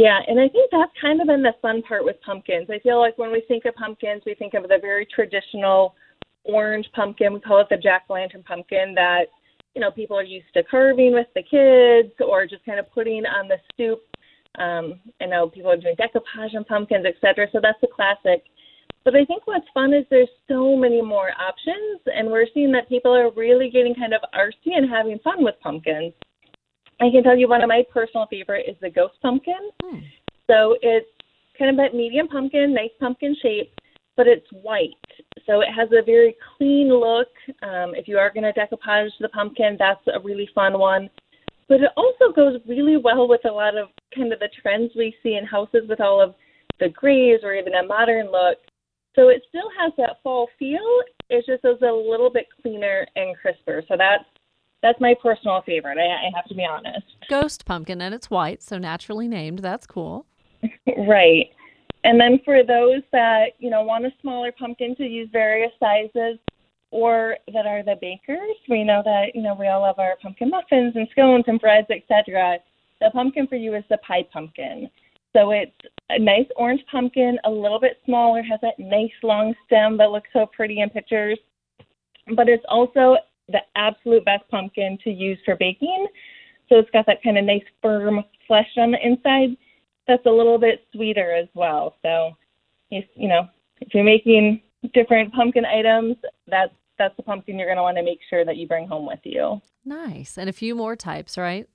Yeah, 0.00 0.20
and 0.26 0.40
I 0.40 0.48
think 0.48 0.70
that's 0.70 0.90
kind 0.98 1.20
of 1.20 1.26
been 1.26 1.42
the 1.42 1.52
fun 1.60 1.82
part 1.82 2.06
with 2.06 2.16
pumpkins. 2.22 2.68
I 2.70 2.78
feel 2.78 2.98
like 2.98 3.18
when 3.18 3.30
we 3.30 3.42
think 3.46 3.66
of 3.66 3.74
pumpkins, 3.74 4.22
we 4.24 4.34
think 4.34 4.54
of 4.54 4.62
the 4.62 4.78
very 4.80 5.04
traditional 5.14 5.94
orange 6.44 6.86
pumpkin. 6.94 7.34
We 7.34 7.40
call 7.40 7.60
it 7.60 7.66
the 7.68 7.76
jack 7.76 8.04
o' 8.08 8.14
lantern 8.14 8.42
pumpkin 8.42 8.94
that, 8.94 9.24
you 9.74 9.80
know, 9.82 9.90
people 9.90 10.18
are 10.18 10.24
used 10.24 10.46
to 10.54 10.62
carving 10.62 11.12
with 11.12 11.26
the 11.34 11.42
kids 11.42 12.14
or 12.26 12.46
just 12.46 12.64
kind 12.64 12.80
of 12.80 12.90
putting 12.90 13.26
on 13.26 13.46
the 13.46 13.58
stoop. 13.74 14.00
Um, 14.58 15.00
I 15.20 15.26
know 15.26 15.50
people 15.50 15.70
are 15.70 15.76
doing 15.76 15.96
decoupage 15.96 16.56
on 16.56 16.64
pumpkins, 16.64 17.04
et 17.06 17.16
cetera. 17.20 17.46
So 17.52 17.60
that's 17.62 17.82
the 17.82 17.88
classic. 17.94 18.44
But 19.04 19.14
I 19.16 19.26
think 19.26 19.46
what's 19.46 19.68
fun 19.74 19.92
is 19.92 20.06
there's 20.08 20.30
so 20.48 20.76
many 20.76 21.02
more 21.02 21.32
options, 21.38 22.00
and 22.06 22.30
we're 22.30 22.46
seeing 22.54 22.72
that 22.72 22.88
people 22.88 23.14
are 23.14 23.30
really 23.32 23.68
getting 23.68 23.94
kind 23.94 24.14
of 24.14 24.22
artsy 24.34 24.78
and 24.78 24.88
having 24.88 25.18
fun 25.18 25.44
with 25.44 25.56
pumpkins. 25.62 26.14
I 27.00 27.10
can 27.10 27.22
tell 27.22 27.36
you 27.36 27.48
one 27.48 27.62
of 27.62 27.68
my 27.68 27.82
personal 27.92 28.26
favorite 28.28 28.66
is 28.68 28.76
the 28.80 28.90
ghost 28.90 29.14
pumpkin. 29.22 29.70
So 30.46 30.76
it's 30.82 31.08
kind 31.58 31.70
of 31.70 31.76
that 31.76 31.96
medium 31.96 32.28
pumpkin, 32.28 32.74
nice 32.74 32.90
pumpkin 32.98 33.34
shape, 33.42 33.72
but 34.16 34.26
it's 34.26 34.46
white. 34.50 34.90
So 35.46 35.60
it 35.60 35.68
has 35.74 35.88
a 35.92 36.04
very 36.04 36.36
clean 36.56 36.88
look. 36.88 37.28
Um, 37.62 37.94
if 37.94 38.06
you 38.06 38.18
are 38.18 38.32
going 38.32 38.44
to 38.44 38.52
decoupage 38.52 39.10
the 39.20 39.28
pumpkin, 39.30 39.76
that's 39.78 40.04
a 40.08 40.20
really 40.20 40.48
fun 40.54 40.78
one. 40.78 41.08
But 41.68 41.80
it 41.80 41.90
also 41.96 42.32
goes 42.34 42.60
really 42.66 42.96
well 42.96 43.28
with 43.28 43.44
a 43.44 43.52
lot 43.52 43.78
of 43.78 43.88
kind 44.14 44.32
of 44.32 44.40
the 44.40 44.48
trends 44.60 44.92
we 44.96 45.14
see 45.22 45.36
in 45.36 45.46
houses 45.46 45.88
with 45.88 46.00
all 46.00 46.20
of 46.20 46.34
the 46.80 46.88
grays 46.88 47.40
or 47.42 47.54
even 47.54 47.74
a 47.74 47.86
modern 47.86 48.26
look. 48.26 48.58
So 49.14 49.28
it 49.28 49.42
still 49.48 49.70
has 49.78 49.92
that 49.96 50.16
fall 50.22 50.48
feel. 50.58 51.02
It 51.28 51.46
just 51.46 51.64
is 51.64 51.80
a 51.82 51.92
little 51.92 52.30
bit 52.30 52.46
cleaner 52.60 53.06
and 53.16 53.36
crisper. 53.40 53.82
So 53.88 53.94
that's 53.96 54.24
that's 54.82 55.00
my 55.00 55.14
personal 55.22 55.62
favorite. 55.66 55.98
I, 55.98 56.26
I 56.26 56.30
have 56.34 56.46
to 56.46 56.54
be 56.54 56.64
honest. 56.64 57.06
Ghost 57.28 57.64
pumpkin, 57.64 58.00
and 58.00 58.14
it's 58.14 58.30
white, 58.30 58.62
so 58.62 58.78
naturally 58.78 59.28
named. 59.28 59.60
That's 59.60 59.86
cool. 59.86 60.26
right. 61.06 61.50
And 62.04 62.18
then 62.18 62.40
for 62.44 62.62
those 62.64 63.02
that, 63.12 63.50
you 63.58 63.70
know, 63.70 63.82
want 63.82 64.06
a 64.06 64.10
smaller 64.22 64.52
pumpkin 64.52 64.96
to 64.96 65.04
use 65.04 65.28
various 65.32 65.72
sizes 65.78 66.38
or 66.90 67.36
that 67.52 67.66
are 67.66 67.82
the 67.82 67.96
bakers, 68.00 68.56
we 68.68 68.84
know 68.84 69.02
that, 69.04 69.34
you 69.34 69.42
know, 69.42 69.54
we 69.54 69.68
all 69.68 69.82
love 69.82 69.98
our 69.98 70.16
pumpkin 70.22 70.50
muffins 70.50 70.94
and 70.96 71.06
scones 71.12 71.44
and 71.46 71.60
breads, 71.60 71.88
etc. 71.90 72.56
The 73.00 73.10
pumpkin 73.12 73.46
for 73.46 73.56
you 73.56 73.74
is 73.74 73.84
the 73.90 73.98
pie 73.98 74.26
pumpkin. 74.32 74.90
So 75.34 75.52
it's 75.52 75.72
a 76.08 76.18
nice 76.18 76.46
orange 76.56 76.80
pumpkin, 76.90 77.38
a 77.44 77.50
little 77.50 77.78
bit 77.78 77.98
smaller, 78.04 78.42
has 78.42 78.58
that 78.62 78.78
nice 78.78 79.12
long 79.22 79.54
stem 79.66 79.96
that 79.98 80.10
looks 80.10 80.28
so 80.32 80.46
pretty 80.46 80.80
in 80.80 80.90
pictures. 80.90 81.38
But 82.34 82.48
it's 82.48 82.64
also 82.68 83.16
the 83.50 83.60
absolute 83.76 84.24
best 84.24 84.48
pumpkin 84.50 84.98
to 85.04 85.10
use 85.10 85.38
for 85.44 85.56
baking. 85.56 86.06
So 86.68 86.76
it's 86.78 86.90
got 86.90 87.06
that 87.06 87.22
kind 87.22 87.38
of 87.38 87.44
nice 87.44 87.64
firm 87.82 88.22
flesh 88.46 88.68
on 88.76 88.92
the 88.92 88.98
inside 89.04 89.56
that's 90.10 90.26
a 90.26 90.30
little 90.30 90.58
bit 90.58 90.84
sweeter 90.92 91.32
as 91.32 91.48
well. 91.54 91.96
So 92.02 92.32
if 92.90 93.04
you 93.14 93.28
know, 93.28 93.48
if 93.80 93.94
you're 93.94 94.04
making 94.04 94.60
different 94.92 95.32
pumpkin 95.32 95.64
items, 95.64 96.16
that's 96.48 96.72
that's 96.98 97.16
the 97.16 97.22
pumpkin 97.22 97.58
you're 97.58 97.68
going 97.68 97.78
to 97.78 97.82
want 97.82 97.96
to 97.96 98.02
make 98.02 98.18
sure 98.28 98.44
that 98.44 98.56
you 98.56 98.68
bring 98.68 98.86
home 98.86 99.06
with 99.06 99.20
you. 99.24 99.60
Nice. 99.84 100.36
And 100.36 100.50
a 100.50 100.52
few 100.52 100.74
more 100.74 100.96
types, 100.96 101.38
right? 101.38 101.66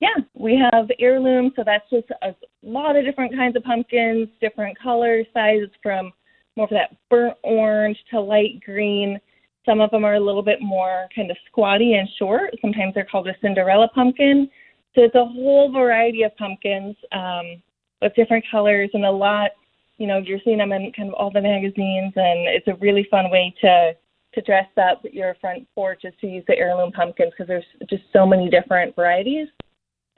Yeah, 0.00 0.14
we 0.34 0.58
have 0.72 0.90
heirloom, 0.98 1.52
so 1.56 1.62
that's 1.64 1.88
just 1.90 2.08
a 2.22 2.34
lot 2.62 2.96
of 2.96 3.04
different 3.04 3.34
kinds 3.34 3.56
of 3.56 3.64
pumpkins, 3.64 4.28
different 4.40 4.78
colors, 4.78 5.26
sizes 5.34 5.70
from 5.82 6.12
more 6.56 6.64
of 6.64 6.70
that 6.70 6.96
burnt 7.10 7.36
orange 7.42 7.98
to 8.10 8.20
light 8.20 8.60
green. 8.64 9.18
Some 9.66 9.80
of 9.80 9.90
them 9.90 10.04
are 10.04 10.14
a 10.14 10.20
little 10.20 10.42
bit 10.42 10.62
more 10.62 11.08
kind 11.14 11.30
of 11.30 11.36
squatty 11.50 11.94
and 11.94 12.08
short. 12.18 12.54
Sometimes 12.62 12.94
they're 12.94 13.04
called 13.04 13.28
a 13.28 13.34
Cinderella 13.42 13.88
pumpkin. 13.88 14.48
So 14.94 15.02
it's 15.02 15.14
a 15.14 15.24
whole 15.24 15.70
variety 15.70 16.22
of 16.22 16.34
pumpkins 16.36 16.96
um, 17.12 17.62
with 18.00 18.14
different 18.14 18.44
colors 18.50 18.88
and 18.94 19.04
a 19.04 19.10
lot. 19.10 19.50
You 19.98 20.06
know, 20.06 20.18
you're 20.18 20.40
seeing 20.44 20.58
them 20.58 20.72
in 20.72 20.92
kind 20.92 21.08
of 21.08 21.14
all 21.14 21.30
the 21.30 21.40
magazines, 21.40 22.12
and 22.16 22.48
it's 22.48 22.68
a 22.68 22.74
really 22.76 23.06
fun 23.10 23.30
way 23.30 23.54
to 23.60 23.92
to 24.36 24.42
dress 24.42 24.68
up 24.76 25.02
your 25.10 25.34
front 25.40 25.66
porch 25.74 26.02
is 26.04 26.12
to 26.20 26.26
use 26.26 26.44
the 26.46 26.56
heirloom 26.56 26.92
pumpkins 26.92 27.32
because 27.32 27.48
there's 27.48 27.64
just 27.88 28.02
so 28.12 28.26
many 28.26 28.50
different 28.50 28.94
varieties. 28.94 29.48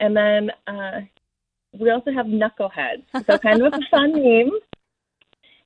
And 0.01 0.15
then 0.15 0.51
uh, 0.67 1.01
we 1.77 1.89
also 1.89 2.11
have 2.11 2.25
knuckleheads, 2.25 3.03
so 3.25 3.37
kind 3.37 3.61
of 3.61 3.73
a 3.73 3.79
fun 3.89 4.13
name. 4.21 4.51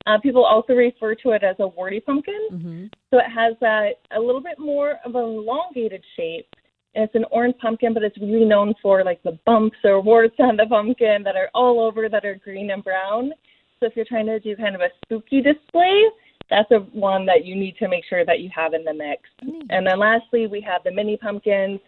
Uh, 0.05 0.17
people 0.19 0.43
also 0.43 0.73
refer 0.73 1.15
to 1.15 1.31
it 1.31 1.43
as 1.43 1.55
a 1.59 1.67
warty 1.67 1.99
pumpkin. 1.99 2.49
Mm-hmm. 2.51 2.85
So 3.09 3.19
it 3.19 3.29
has 3.33 3.55
that 3.61 4.01
a 4.15 4.19
little 4.19 4.41
bit 4.41 4.59
more 4.59 4.99
of 5.05 5.15
an 5.15 5.23
elongated 5.23 6.03
shape. 6.17 6.47
And 6.95 7.05
it's 7.05 7.15
an 7.15 7.25
orange 7.31 7.55
pumpkin, 7.59 7.93
but 7.93 8.03
it's 8.03 8.17
really 8.19 8.45
known 8.45 8.73
for 8.81 9.03
like 9.03 9.23
the 9.23 9.39
bumps 9.45 9.77
or 9.83 10.01
warts 10.01 10.35
on 10.39 10.57
the 10.57 10.65
pumpkin 10.67 11.23
that 11.23 11.35
are 11.35 11.49
all 11.55 11.79
over 11.79 12.07
that 12.09 12.25
are 12.25 12.35
green 12.35 12.69
and 12.71 12.83
brown. 12.83 13.31
So 13.79 13.87
if 13.87 13.95
you're 13.95 14.05
trying 14.05 14.27
to 14.27 14.39
do 14.39 14.55
kind 14.55 14.75
of 14.75 14.81
a 14.81 14.89
spooky 15.03 15.41
display, 15.41 16.03
that's 16.49 16.69
a 16.71 16.79
one 16.97 17.25
that 17.25 17.45
you 17.45 17.55
need 17.55 17.77
to 17.77 17.87
make 17.87 18.03
sure 18.07 18.25
that 18.25 18.39
you 18.39 18.49
have 18.55 18.73
in 18.73 18.83
the 18.83 18.93
mix. 18.93 19.23
And 19.69 19.87
then 19.87 19.99
lastly, 19.99 20.47
we 20.47 20.61
have 20.61 20.83
the 20.83 20.91
mini 20.91 21.17
pumpkins, 21.17 21.79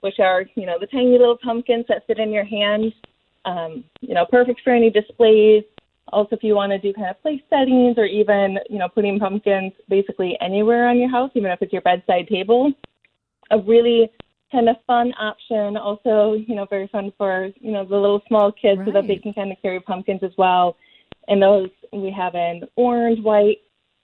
which 0.00 0.18
are 0.20 0.44
you 0.54 0.66
know 0.66 0.76
the 0.78 0.86
tiny 0.86 1.18
little 1.18 1.38
pumpkins 1.42 1.86
that 1.88 2.06
fit 2.06 2.18
in 2.18 2.30
your 2.30 2.44
hand. 2.44 2.92
Um, 3.44 3.84
you 4.00 4.14
know, 4.14 4.24
perfect 4.30 4.60
for 4.62 4.72
any 4.72 4.90
displays. 4.90 5.64
Also, 6.12 6.36
if 6.36 6.42
you 6.42 6.54
want 6.54 6.70
to 6.72 6.78
do 6.78 6.92
kind 6.92 7.08
of 7.08 7.20
place 7.22 7.40
settings 7.48 7.96
or 7.96 8.04
even 8.04 8.58
you 8.68 8.78
know 8.78 8.88
putting 8.88 9.18
pumpkins 9.18 9.72
basically 9.88 10.36
anywhere 10.40 10.88
on 10.88 10.98
your 10.98 11.10
house, 11.10 11.30
even 11.34 11.50
if 11.50 11.60
it's 11.62 11.72
your 11.72 11.82
bedside 11.82 12.28
table, 12.28 12.72
a 13.50 13.58
really 13.58 14.10
kind 14.50 14.68
of 14.68 14.76
fun 14.86 15.12
option. 15.18 15.76
Also, 15.76 16.34
you 16.34 16.54
know, 16.54 16.66
very 16.66 16.86
fun 16.88 17.12
for 17.16 17.48
you 17.60 17.72
know 17.72 17.84
the 17.84 17.96
little 17.96 18.22
small 18.28 18.52
kids 18.52 18.80
so 18.84 18.92
that 18.92 19.06
they 19.06 19.16
can 19.16 19.32
kind 19.32 19.50
of 19.50 19.60
carry 19.62 19.80
pumpkins 19.80 20.22
as 20.22 20.32
well. 20.36 20.76
And 21.28 21.42
those 21.42 21.70
we 21.92 22.10
have 22.10 22.34
in 22.34 22.62
orange, 22.76 23.22
white, 23.22 23.58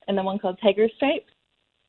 and 0.06 0.16
then 0.16 0.24
one 0.24 0.38
called 0.38 0.58
tiger 0.62 0.88
stripes. 0.96 1.30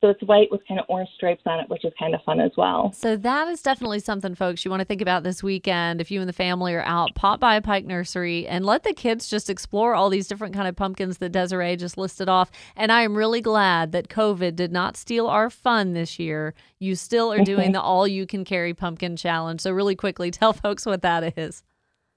So 0.02 0.08
it's 0.08 0.24
white 0.24 0.48
with 0.50 0.62
kind 0.66 0.80
of 0.80 0.86
orange 0.88 1.10
stripes 1.16 1.42
on 1.46 1.60
it, 1.60 1.70
which 1.70 1.84
is 1.84 1.92
kind 2.00 2.16
of 2.16 2.22
fun 2.24 2.40
as 2.40 2.52
well. 2.56 2.94
So 2.94 3.18
that 3.18 3.50
is 3.50 3.62
definitely 3.62 4.00
something, 4.00 4.34
folks, 4.34 4.64
you 4.64 4.72
want 4.72 4.80
to 4.80 4.86
think 4.86 5.02
about 5.02 5.24
this 5.24 5.44
weekend. 5.44 6.00
If 6.00 6.10
you 6.10 6.22
and 6.22 6.30
the 6.30 6.34
family 6.34 6.74
are 6.74 6.84
out, 6.84 7.14
pop 7.16 7.42
by 7.42 7.56
a 7.56 7.62
Pike 7.62 7.86
Nursery 7.86 8.48
and 8.48 8.66
let 8.66 8.84
the 8.84 8.94
kids 8.94 9.30
just 9.30 9.50
explore 9.50 9.96
all 9.96 10.10
these 10.10 10.30
different 10.30 10.54
kind 10.54 10.70
of 10.70 10.78
pumpkins 10.78 11.18
that 11.18 11.34
Desiree 11.34 11.76
just 11.76 11.98
listed 11.98 12.30
off. 12.30 12.50
And 12.78 12.94
I 12.94 13.02
am 13.02 13.16
really 13.16 13.42
glad 13.42 13.92
that 13.92 14.08
COVID 14.08 14.56
did 14.56 14.72
not 14.72 14.96
steal 14.96 15.28
our 15.28 15.50
fun 15.50 15.92
this 15.94 16.18
year. 16.18 16.54
You 16.80 16.96
still 16.96 17.34
are 17.34 17.44
doing 17.44 17.74
the 17.74 17.82
all 17.82 18.08
you 18.08 18.26
can 18.26 18.46
carry 18.46 18.74
pumpkin 18.74 19.18
challenge. 19.18 19.60
So 19.60 19.72
really 19.72 19.96
quickly, 19.96 20.32
tell 20.32 20.54
folks 20.54 20.86
what 20.86 21.02
that 21.02 21.38
is. 21.38 21.64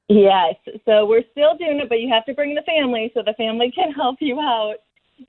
Yes. 0.08 0.54
So 0.84 1.06
we're 1.06 1.24
still 1.32 1.56
doing 1.56 1.80
it, 1.82 1.88
but 1.88 1.98
you 1.98 2.12
have 2.12 2.24
to 2.26 2.34
bring 2.34 2.54
the 2.54 2.62
family 2.62 3.10
so 3.14 3.22
the 3.24 3.34
family 3.34 3.72
can 3.74 3.90
help 3.92 4.18
you 4.20 4.38
out. 4.40 4.76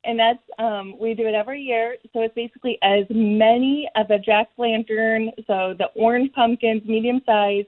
And 0.04 0.20
that's 0.20 0.40
um, 0.60 0.96
we 1.00 1.14
do 1.14 1.28
it 1.28 1.36
every 1.36 1.62
year. 1.62 1.98
So 2.14 2.22
it's 2.22 2.34
basically 2.34 2.78
as 2.82 3.06
many 3.10 3.88
of 3.96 4.10
a 4.10 4.20
jack 4.20 4.50
lantern, 4.58 5.32
so 5.48 5.76
the 5.78 5.88
orange 5.96 6.32
pumpkins, 6.34 6.82
medium 6.86 7.22
size. 7.26 7.66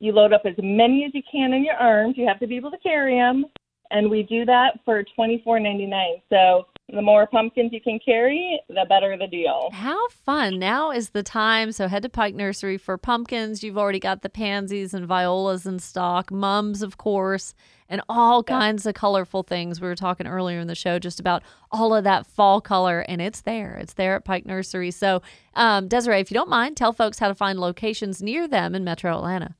You 0.00 0.12
load 0.12 0.32
up 0.32 0.42
as 0.44 0.54
many 0.58 1.04
as 1.04 1.12
you 1.14 1.22
can 1.30 1.52
in 1.52 1.64
your 1.64 1.76
arms. 1.76 2.16
You 2.18 2.26
have 2.26 2.40
to 2.40 2.46
be 2.46 2.56
able 2.56 2.70
to 2.72 2.78
carry 2.78 3.14
them, 3.14 3.46
and 3.90 4.10
we 4.10 4.24
do 4.24 4.44
that 4.44 4.80
for 4.84 5.04
twenty 5.14 5.40
four 5.44 5.60
ninety 5.60 5.86
nine. 5.86 6.20
So 6.28 6.66
the 6.92 7.00
more 7.00 7.26
pumpkins 7.26 7.72
you 7.72 7.80
can 7.80 7.98
carry, 8.04 8.60
the 8.68 8.84
better 8.88 9.16
the 9.16 9.26
deal. 9.26 9.70
How 9.72 10.08
fun. 10.08 10.58
Now 10.58 10.90
is 10.90 11.10
the 11.10 11.22
time. 11.22 11.72
So 11.72 11.88
head 11.88 12.02
to 12.02 12.10
Pike 12.10 12.34
Nursery 12.34 12.76
for 12.76 12.98
pumpkins. 12.98 13.62
You've 13.62 13.78
already 13.78 14.00
got 14.00 14.20
the 14.20 14.28
pansies 14.28 14.92
and 14.92 15.06
violas 15.06 15.64
in 15.64 15.78
stock, 15.78 16.30
mums, 16.30 16.82
of 16.82 16.98
course, 16.98 17.54
and 17.94 18.02
all 18.08 18.42
kinds 18.42 18.86
of 18.86 18.94
colorful 18.94 19.44
things. 19.44 19.80
We 19.80 19.86
were 19.86 19.94
talking 19.94 20.26
earlier 20.26 20.58
in 20.58 20.66
the 20.66 20.74
show 20.74 20.98
just 20.98 21.20
about 21.20 21.44
all 21.70 21.94
of 21.94 22.02
that 22.02 22.26
fall 22.26 22.60
color, 22.60 23.04
and 23.06 23.22
it's 23.22 23.42
there. 23.42 23.76
It's 23.76 23.94
there 23.94 24.16
at 24.16 24.24
Pike 24.24 24.44
Nursery. 24.44 24.90
So, 24.90 25.22
um, 25.54 25.86
Desiree, 25.86 26.18
if 26.18 26.28
you 26.28 26.34
don't 26.34 26.48
mind, 26.48 26.76
tell 26.76 26.92
folks 26.92 27.20
how 27.20 27.28
to 27.28 27.36
find 27.36 27.60
locations 27.60 28.20
near 28.20 28.48
them 28.48 28.74
in 28.74 28.82
Metro 28.82 29.16
Atlanta. 29.16 29.54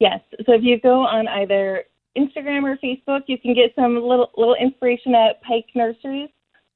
Yes. 0.00 0.20
So 0.44 0.52
if 0.52 0.62
you 0.62 0.78
go 0.78 1.00
on 1.00 1.26
either 1.26 1.84
Instagram 2.14 2.64
or 2.64 2.76
Facebook, 2.76 3.22
you 3.26 3.38
can 3.38 3.54
get 3.54 3.74
some 3.74 3.94
little 3.94 4.30
little 4.36 4.56
inspiration 4.56 5.14
at 5.14 5.42
Pike 5.42 5.66
Nurseries. 5.74 6.28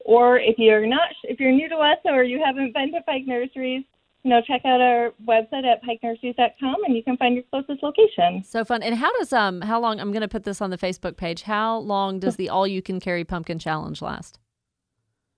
Or 0.06 0.38
if 0.38 0.56
you're 0.56 0.86
not, 0.86 1.10
if 1.24 1.38
you're 1.38 1.52
new 1.52 1.68
to 1.68 1.76
us 1.76 1.98
or 2.06 2.22
you 2.22 2.42
haven't 2.42 2.72
been 2.72 2.90
to 2.92 3.02
Pike 3.02 3.24
Nurseries, 3.26 3.84
know, 4.28 4.40
check 4.40 4.62
out 4.64 4.80
our 4.80 5.12
website 5.26 5.64
at 5.64 5.82
pikenurseries.com 5.82 6.76
and 6.84 6.96
you 6.96 7.02
can 7.02 7.16
find 7.16 7.34
your 7.34 7.44
closest 7.50 7.82
location. 7.82 8.44
So 8.44 8.64
fun. 8.64 8.82
And 8.82 8.94
how 8.94 9.16
does 9.18 9.32
um 9.32 9.60
how 9.60 9.80
long 9.80 10.00
I'm 10.00 10.12
going 10.12 10.22
to 10.22 10.28
put 10.28 10.44
this 10.44 10.60
on 10.60 10.70
the 10.70 10.78
Facebook 10.78 11.16
page. 11.16 11.42
How 11.42 11.78
long 11.78 12.18
does 12.20 12.36
the 12.36 12.48
all 12.48 12.66
you 12.66 12.82
can 12.82 13.00
carry 13.00 13.24
pumpkin 13.24 13.58
challenge 13.58 14.02
last? 14.02 14.38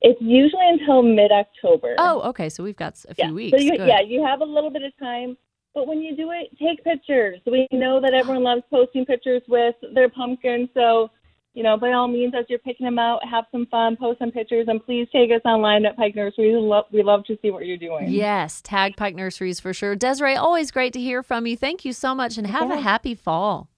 It's 0.03 0.21
usually 0.21 0.67
until 0.69 1.03
mid 1.03 1.31
October. 1.31 1.95
Oh, 1.99 2.21
okay. 2.31 2.49
So 2.49 2.65
we've 2.65 2.77
got 2.77 2.97
a 3.09 3.15
few 3.15 3.27
yeah. 3.27 3.33
weeks. 3.33 3.57
So 3.57 3.63
you, 3.63 3.75
yeah, 3.79 4.01
you 4.01 4.25
have 4.25 4.41
a 4.41 4.45
little 4.45 4.71
bit 4.71 4.83
of 4.83 4.97
time. 4.99 5.37
But 5.75 5.87
when 5.87 6.01
you 6.01 6.17
do 6.17 6.31
it, 6.33 6.49
take 6.59 6.83
pictures. 6.83 7.39
We 7.47 7.69
know 7.71 8.01
that 8.01 8.13
everyone 8.13 8.43
loves 8.43 8.63
posting 8.71 9.07
pictures 9.07 9.43
with 9.47 9.77
their 9.95 10.09
pumpkin. 10.09 10.69
So, 10.75 11.11
you 11.55 11.65
know, 11.65 11.77
by 11.77 11.93
all 11.93 12.07
means, 12.07 12.33
as 12.39 12.45
you're 12.49 12.61
picking 12.61 12.85
them 12.85 12.99
out, 12.99 13.21
have 13.29 13.45
some 13.51 13.67
fun, 13.67 13.97
post 13.97 14.21
some 14.21 14.31
pictures, 14.31 14.67
and 14.69 14.85
please 14.85 15.09
take 15.13 15.31
us 15.31 15.41
online 15.45 15.85
at 15.85 15.97
Pike 15.97 16.15
Nursery. 16.15 16.55
We 16.55 16.61
love, 16.61 16.85
we 16.93 17.03
love 17.03 17.25
to 17.25 17.37
see 17.43 17.51
what 17.51 17.67
you're 17.67 17.77
doing. 17.77 18.09
Yes, 18.09 18.61
tag 18.63 18.97
Pike 18.97 19.17
Nurseries 19.17 19.59
for 19.59 19.73
sure. 19.75 19.97
Desiree, 19.97 20.37
always 20.37 20.71
great 20.71 20.93
to 20.93 21.01
hear 21.01 21.23
from 21.23 21.47
you. 21.47 21.57
Thank 21.57 21.85
you 21.85 21.93
so 21.93 22.15
much 22.15 22.39
and 22.39 22.47
have 22.47 22.71
a 22.71 22.81
happy 22.81 23.17
fall. 23.17 23.69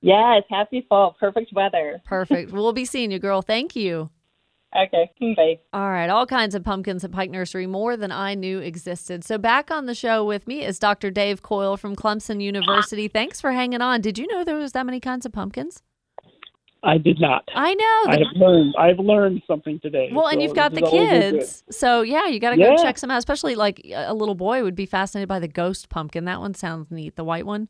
Yes, 0.00 0.42
happy 0.48 0.86
fall. 0.88 1.14
Perfect 1.20 1.52
weather. 1.52 2.00
Perfect. 2.04 2.50
we'll 2.52 2.72
be 2.72 2.86
seeing 2.86 3.10
you, 3.10 3.18
girl. 3.18 3.42
Thank 3.42 3.76
you. 3.76 4.10
Okay, 4.74 5.10
bye. 5.36 5.58
All 5.74 5.90
right, 5.90 6.08
all 6.08 6.26
kinds 6.26 6.54
of 6.54 6.64
pumpkins 6.64 7.04
at 7.04 7.12
Pike 7.12 7.30
Nursery, 7.30 7.66
more 7.66 7.94
than 7.94 8.10
I 8.10 8.34
knew 8.34 8.58
existed. 8.58 9.22
So, 9.22 9.36
back 9.36 9.70
on 9.70 9.84
the 9.84 9.94
show 9.94 10.24
with 10.24 10.48
me 10.48 10.64
is 10.64 10.78
Dr. 10.78 11.10
Dave 11.10 11.42
Coyle 11.42 11.76
from 11.76 11.94
Clemson 11.94 12.42
University. 12.42 13.06
Thanks 13.06 13.38
for 13.38 13.52
hanging 13.52 13.82
on. 13.82 14.00
Did 14.00 14.18
you 14.18 14.26
know 14.28 14.44
there 14.44 14.56
was 14.56 14.72
that 14.72 14.86
many 14.86 14.98
kinds 14.98 15.26
of 15.26 15.32
pumpkins? 15.32 15.82
I 16.84 16.98
did 16.98 17.20
not. 17.20 17.48
I 17.54 17.74
know. 17.74 18.02
I 18.12 18.18
have 18.18 18.36
learned. 18.36 18.74
I've 18.78 18.98
learned 18.98 19.42
something 19.46 19.78
today. 19.80 20.10
well, 20.12 20.26
and 20.26 20.42
you've 20.42 20.54
got 20.54 20.72
the 20.72 20.78
is 20.78 20.82
all 20.84 20.90
good. 20.90 21.34
kids. 21.34 21.64
So, 21.70 22.02
yeah, 22.02 22.26
you 22.26 22.40
got 22.40 22.50
to 22.50 22.56
go 22.56 22.70
Yeah. 22.70 22.82
check 22.82 22.98
some 22.98 23.10
out. 23.10 23.18
Especially 23.18 23.54
like 23.54 23.80
a 23.94 24.12
little 24.14 24.34
boy 24.34 24.62
would 24.64 24.74
be 24.74 24.86
fascinated 24.86 25.28
by 25.28 25.38
the 25.38 25.48
ghost 25.48 25.88
pumpkin. 25.88 26.24
That 26.24 26.40
one 26.40 26.54
sounds 26.54 26.90
neat. 26.90 27.14
The 27.16 27.24
white 27.24 27.46
one. 27.46 27.68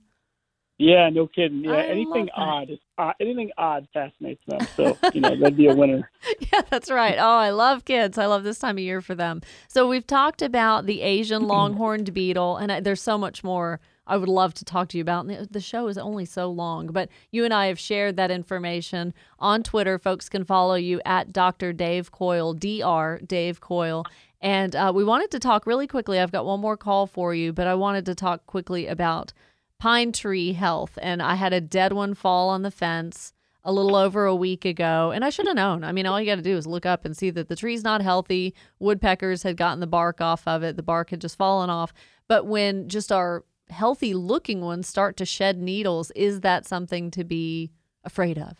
Yeah, 0.78 1.10
no 1.10 1.26
kidding. 1.28 1.62
Yeah, 1.64 1.72
I 1.74 1.82
anything 1.84 2.28
odd 2.34 2.70
is 2.70 2.78
uh, 2.98 3.12
anything 3.20 3.50
odd 3.58 3.86
fascinates 3.92 4.42
them. 4.48 4.66
So 4.74 4.96
you 5.12 5.20
know 5.20 5.36
that'd 5.38 5.56
be 5.56 5.68
a 5.68 5.74
winner. 5.74 6.10
Yeah, 6.52 6.62
that's 6.70 6.90
right. 6.90 7.16
Oh, 7.18 7.36
I 7.36 7.50
love 7.50 7.84
kids. 7.84 8.16
I 8.18 8.26
love 8.26 8.42
this 8.42 8.58
time 8.58 8.78
of 8.78 8.82
year 8.82 9.00
for 9.00 9.14
them. 9.14 9.42
So 9.68 9.86
we've 9.86 10.06
talked 10.06 10.42
about 10.42 10.86
the 10.86 11.02
Asian 11.02 11.42
longhorned 11.46 12.12
beetle, 12.14 12.56
and 12.56 12.72
I, 12.72 12.80
there's 12.80 13.02
so 13.02 13.16
much 13.18 13.44
more 13.44 13.78
I 14.06 14.16
would 14.16 14.28
love 14.28 14.54
to 14.54 14.64
talk 14.64 14.88
to 14.88 14.98
you 14.98 15.02
about. 15.02 15.26
The 15.50 15.60
show 15.60 15.86
is 15.88 15.96
only 15.96 16.24
so 16.24 16.50
long, 16.50 16.88
but 16.88 17.08
you 17.30 17.44
and 17.44 17.54
I 17.54 17.66
have 17.66 17.78
shared 17.78 18.16
that 18.16 18.30
information 18.30 19.14
on 19.38 19.62
Twitter. 19.62 19.98
Folks 19.98 20.28
can 20.28 20.44
follow 20.44 20.74
you 20.74 21.00
at 21.04 21.32
Dr. 21.32 21.72
Dave 21.72 22.10
Coyle, 22.10 22.52
Dr. 22.54 23.20
Dave 23.24 23.60
Coyle. 23.60 24.04
And 24.40 24.74
uh, 24.74 24.92
we 24.94 25.04
wanted 25.04 25.30
to 25.30 25.38
talk 25.38 25.66
really 25.66 25.86
quickly. 25.86 26.18
I've 26.18 26.32
got 26.32 26.44
one 26.44 26.60
more 26.60 26.76
call 26.76 27.06
for 27.06 27.32
you, 27.32 27.52
but 27.52 27.68
I 27.68 27.76
wanted 27.76 28.04
to 28.06 28.14
talk 28.14 28.44
quickly 28.46 28.88
about 28.88 29.32
pine 29.78 30.10
tree 30.10 30.52
health. 30.52 30.98
And 31.00 31.22
I 31.22 31.36
had 31.36 31.52
a 31.52 31.60
dead 31.60 31.92
one 31.92 32.14
fall 32.14 32.48
on 32.48 32.62
the 32.62 32.72
fence 32.72 33.32
a 33.64 33.72
little 33.72 33.94
over 33.94 34.24
a 34.24 34.34
week 34.34 34.64
ago, 34.64 35.12
and 35.14 35.24
I 35.24 35.30
should 35.30 35.46
have 35.46 35.54
known. 35.54 35.84
I 35.84 35.92
mean, 35.92 36.06
all 36.06 36.20
you 36.20 36.26
got 36.26 36.34
to 36.34 36.42
do 36.42 36.56
is 36.56 36.66
look 36.66 36.84
up 36.84 37.04
and 37.04 37.16
see 37.16 37.30
that 37.30 37.48
the 37.48 37.54
tree's 37.54 37.84
not 37.84 38.02
healthy. 38.02 38.54
Woodpeckers 38.80 39.44
had 39.44 39.56
gotten 39.56 39.78
the 39.78 39.86
bark 39.86 40.20
off 40.20 40.48
of 40.48 40.64
it, 40.64 40.74
the 40.74 40.82
bark 40.82 41.10
had 41.10 41.20
just 41.20 41.38
fallen 41.38 41.70
off. 41.70 41.92
But 42.26 42.46
when 42.46 42.88
just 42.88 43.12
our 43.12 43.44
healthy 43.72 44.14
looking 44.14 44.60
ones 44.60 44.86
start 44.86 45.16
to 45.16 45.24
shed 45.24 45.58
needles, 45.58 46.10
is 46.12 46.40
that 46.40 46.66
something 46.66 47.10
to 47.12 47.24
be 47.24 47.72
afraid 48.04 48.38
of? 48.38 48.56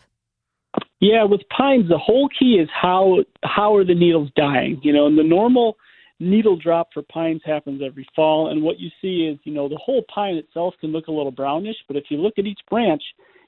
Yeah, 1.01 1.25
with 1.25 1.41
pines, 1.57 1.89
the 1.89 1.99
whole 1.99 2.29
key 2.29 2.59
is 2.63 2.69
how 2.73 3.19
how 3.45 3.75
are 3.77 3.85
the 3.85 3.95
needles 3.95 4.31
dying? 4.37 4.81
You 4.83 4.93
know, 4.93 5.07
and 5.07 5.19
the 5.19 5.25
normal 5.25 5.77
needle 6.21 6.57
drop 6.57 6.91
for 6.95 7.03
pines 7.03 7.43
happens 7.45 7.83
every 7.85 8.07
fall, 8.15 8.51
and 8.51 8.63
what 8.63 8.79
you 8.79 8.89
see 9.01 9.27
is, 9.27 9.39
you 9.45 9.53
know, 9.53 9.69
the 9.69 9.81
whole 9.85 10.03
pine 10.15 10.37
itself 10.37 10.75
can 10.81 10.93
look 10.93 11.09
a 11.09 11.13
little 11.13 11.33
brownish, 11.33 11.77
but 11.89 11.97
if 11.97 12.05
you 12.09 12.19
look 12.19 12.35
at 12.39 12.47
each 12.47 12.61
branch, 12.71 13.03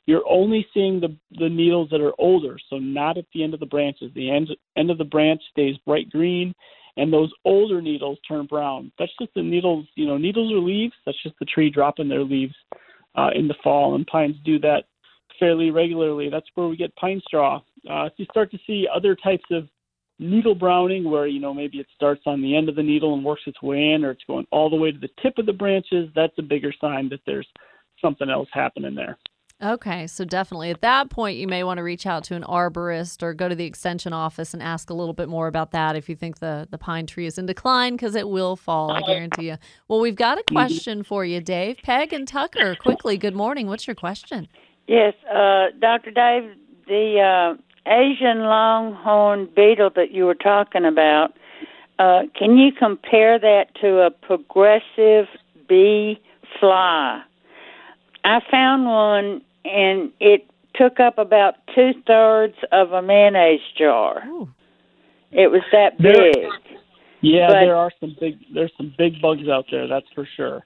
you're 0.06 0.28
only 0.28 0.66
seeing 0.74 1.00
the 1.00 1.16
the 1.38 1.48
needles 1.48 1.88
that 1.90 2.00
are 2.00 2.12
older, 2.18 2.58
so 2.68 2.78
not 2.78 3.16
at 3.16 3.26
the 3.32 3.42
end 3.42 3.54
of 3.54 3.60
the 3.60 3.66
branches. 3.66 4.10
The 4.14 4.30
end 4.30 4.48
end 4.76 4.90
of 4.90 4.98
the 4.98 5.04
branch 5.04 5.40
stays 5.50 5.76
bright 5.86 6.10
green, 6.10 6.54
and 6.96 7.12
those 7.12 7.32
older 7.44 7.80
needles 7.80 8.18
turn 8.26 8.46
brown. 8.46 8.92
That's 8.98 9.12
just 9.20 9.34
the 9.34 9.42
needles. 9.42 9.86
You 9.94 10.06
know, 10.06 10.16
needles 10.16 10.52
are 10.52 10.58
leaves. 10.58 10.94
That's 11.04 11.22
just 11.22 11.34
the 11.38 11.46
tree 11.46 11.70
dropping 11.70 12.08
their 12.08 12.24
leaves 12.24 12.54
uh, 13.16 13.30
in 13.34 13.48
the 13.48 13.54
fall, 13.62 13.94
and 13.94 14.06
pines 14.06 14.36
do 14.44 14.58
that 14.60 14.84
fairly 15.38 15.70
regularly. 15.70 16.30
That's 16.30 16.46
where 16.54 16.68
we 16.68 16.76
get 16.76 16.94
pine 16.96 17.20
straw. 17.26 17.60
Uh, 17.88 18.08
so 18.08 18.14
you 18.18 18.26
start 18.30 18.50
to 18.52 18.58
see 18.66 18.86
other 18.94 19.16
types 19.16 19.44
of 19.50 19.68
needle 20.18 20.54
browning, 20.54 21.10
where 21.10 21.26
you 21.26 21.40
know 21.40 21.52
maybe 21.52 21.78
it 21.78 21.86
starts 21.94 22.22
on 22.26 22.40
the 22.40 22.56
end 22.56 22.68
of 22.68 22.76
the 22.76 22.82
needle 22.82 23.14
and 23.14 23.24
works 23.24 23.42
its 23.46 23.60
way 23.62 23.90
in, 23.90 24.04
or 24.04 24.10
it's 24.10 24.24
going 24.26 24.46
all 24.50 24.70
the 24.70 24.76
way 24.76 24.92
to 24.92 24.98
the 24.98 25.10
tip 25.22 25.38
of 25.38 25.46
the 25.46 25.52
branches. 25.52 26.08
That's 26.14 26.38
a 26.38 26.42
bigger 26.42 26.72
sign 26.80 27.08
that 27.10 27.20
there's 27.26 27.48
something 28.00 28.30
else 28.30 28.48
happening 28.52 28.94
there. 28.94 29.18
Okay, 29.62 30.08
so 30.08 30.24
definitely 30.24 30.70
at 30.70 30.80
that 30.80 31.10
point, 31.10 31.38
you 31.38 31.46
may 31.46 31.62
want 31.62 31.78
to 31.78 31.84
reach 31.84 32.06
out 32.06 32.24
to 32.24 32.34
an 32.34 32.42
arborist 32.42 33.22
or 33.22 33.32
go 33.32 33.48
to 33.48 33.54
the 33.54 33.64
extension 33.64 34.12
office 34.12 34.52
and 34.52 34.62
ask 34.62 34.90
a 34.90 34.94
little 34.94 35.14
bit 35.14 35.28
more 35.28 35.46
about 35.46 35.70
that 35.70 35.94
if 35.94 36.08
you 36.08 36.16
think 36.16 36.40
the, 36.40 36.66
the 36.70 36.76
pine 36.76 37.06
tree 37.06 37.24
is 37.24 37.38
in 37.38 37.46
decline, 37.46 37.94
because 37.94 38.16
it 38.16 38.28
will 38.28 38.56
fall, 38.56 38.90
I 38.90 39.00
guarantee 39.02 39.48
you. 39.48 39.56
Well, 39.86 40.00
we've 40.00 40.16
got 40.16 40.38
a 40.38 40.42
question 40.50 41.04
for 41.04 41.24
you, 41.24 41.40
Dave. 41.40 41.78
Peg 41.84 42.12
and 42.12 42.26
Tucker, 42.26 42.74
quickly, 42.74 43.16
good 43.16 43.36
morning. 43.36 43.68
What's 43.68 43.86
your 43.86 43.94
question? 43.94 44.48
Yes, 44.88 45.14
uh, 45.32 45.66
Dr. 45.80 46.10
Dave, 46.10 46.50
the 46.86 47.56
uh, 47.56 47.90
Asian 47.90 48.40
longhorn 48.40 49.48
beetle 49.54 49.90
that 49.94 50.10
you 50.10 50.24
were 50.24 50.34
talking 50.34 50.84
about, 50.84 51.32
uh, 51.98 52.22
can 52.36 52.58
you 52.58 52.72
compare 52.72 53.38
that 53.38 53.66
to 53.80 54.00
a 54.00 54.10
progressive 54.10 55.26
bee 55.68 56.20
fly? 56.58 57.22
I 58.24 58.40
found 58.50 58.86
one 58.86 59.42
and 59.64 60.10
it 60.20 60.46
took 60.74 60.98
up 61.00 61.18
about 61.18 61.54
two 61.74 61.92
thirds 62.06 62.56
of 62.72 62.92
a 62.92 63.02
mayonnaise 63.02 63.60
jar. 63.78 64.22
Ooh. 64.26 64.48
It 65.30 65.50
was 65.50 65.62
that 65.72 65.96
There- 65.98 66.32
big. 66.32 66.48
Yeah, 67.20 67.48
But- 67.48 67.60
there 67.60 67.76
are 67.76 67.90
some 68.00 68.16
big 68.20 68.38
there's 68.52 68.72
some 68.76 68.92
big 68.98 69.20
bugs 69.22 69.48
out 69.48 69.66
there. 69.70 69.86
That's 69.86 70.08
for 70.14 70.26
sure. 70.36 70.64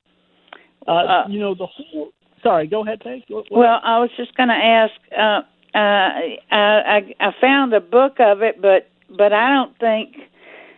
Uh, 0.87 0.93
Uh, 0.93 1.27
you 1.29 1.39
know 1.41 1.55
the 1.55 1.67
whole. 1.67 2.09
Sorry, 2.43 2.67
go 2.67 2.83
ahead, 2.83 3.01
Peg. 3.01 3.23
What- 3.29 3.51
what- 3.51 3.59
Well, 3.61 3.81
I 3.83 3.99
was 3.99 4.11
just 4.17 4.35
going 4.37 4.49
to 4.49 4.55
ask. 4.55 4.95
Uh, 5.17 5.43
uh, 5.75 5.79
I, 5.79 6.39
I 6.51 7.15
I 7.21 7.31
found 7.41 7.75
a 7.75 7.81
book 7.81 8.21
of 8.21 8.43
it, 8.43 8.61
but 8.61 8.89
but 9.11 9.33
I 9.33 9.51
don't 9.51 9.77
think 9.79 10.17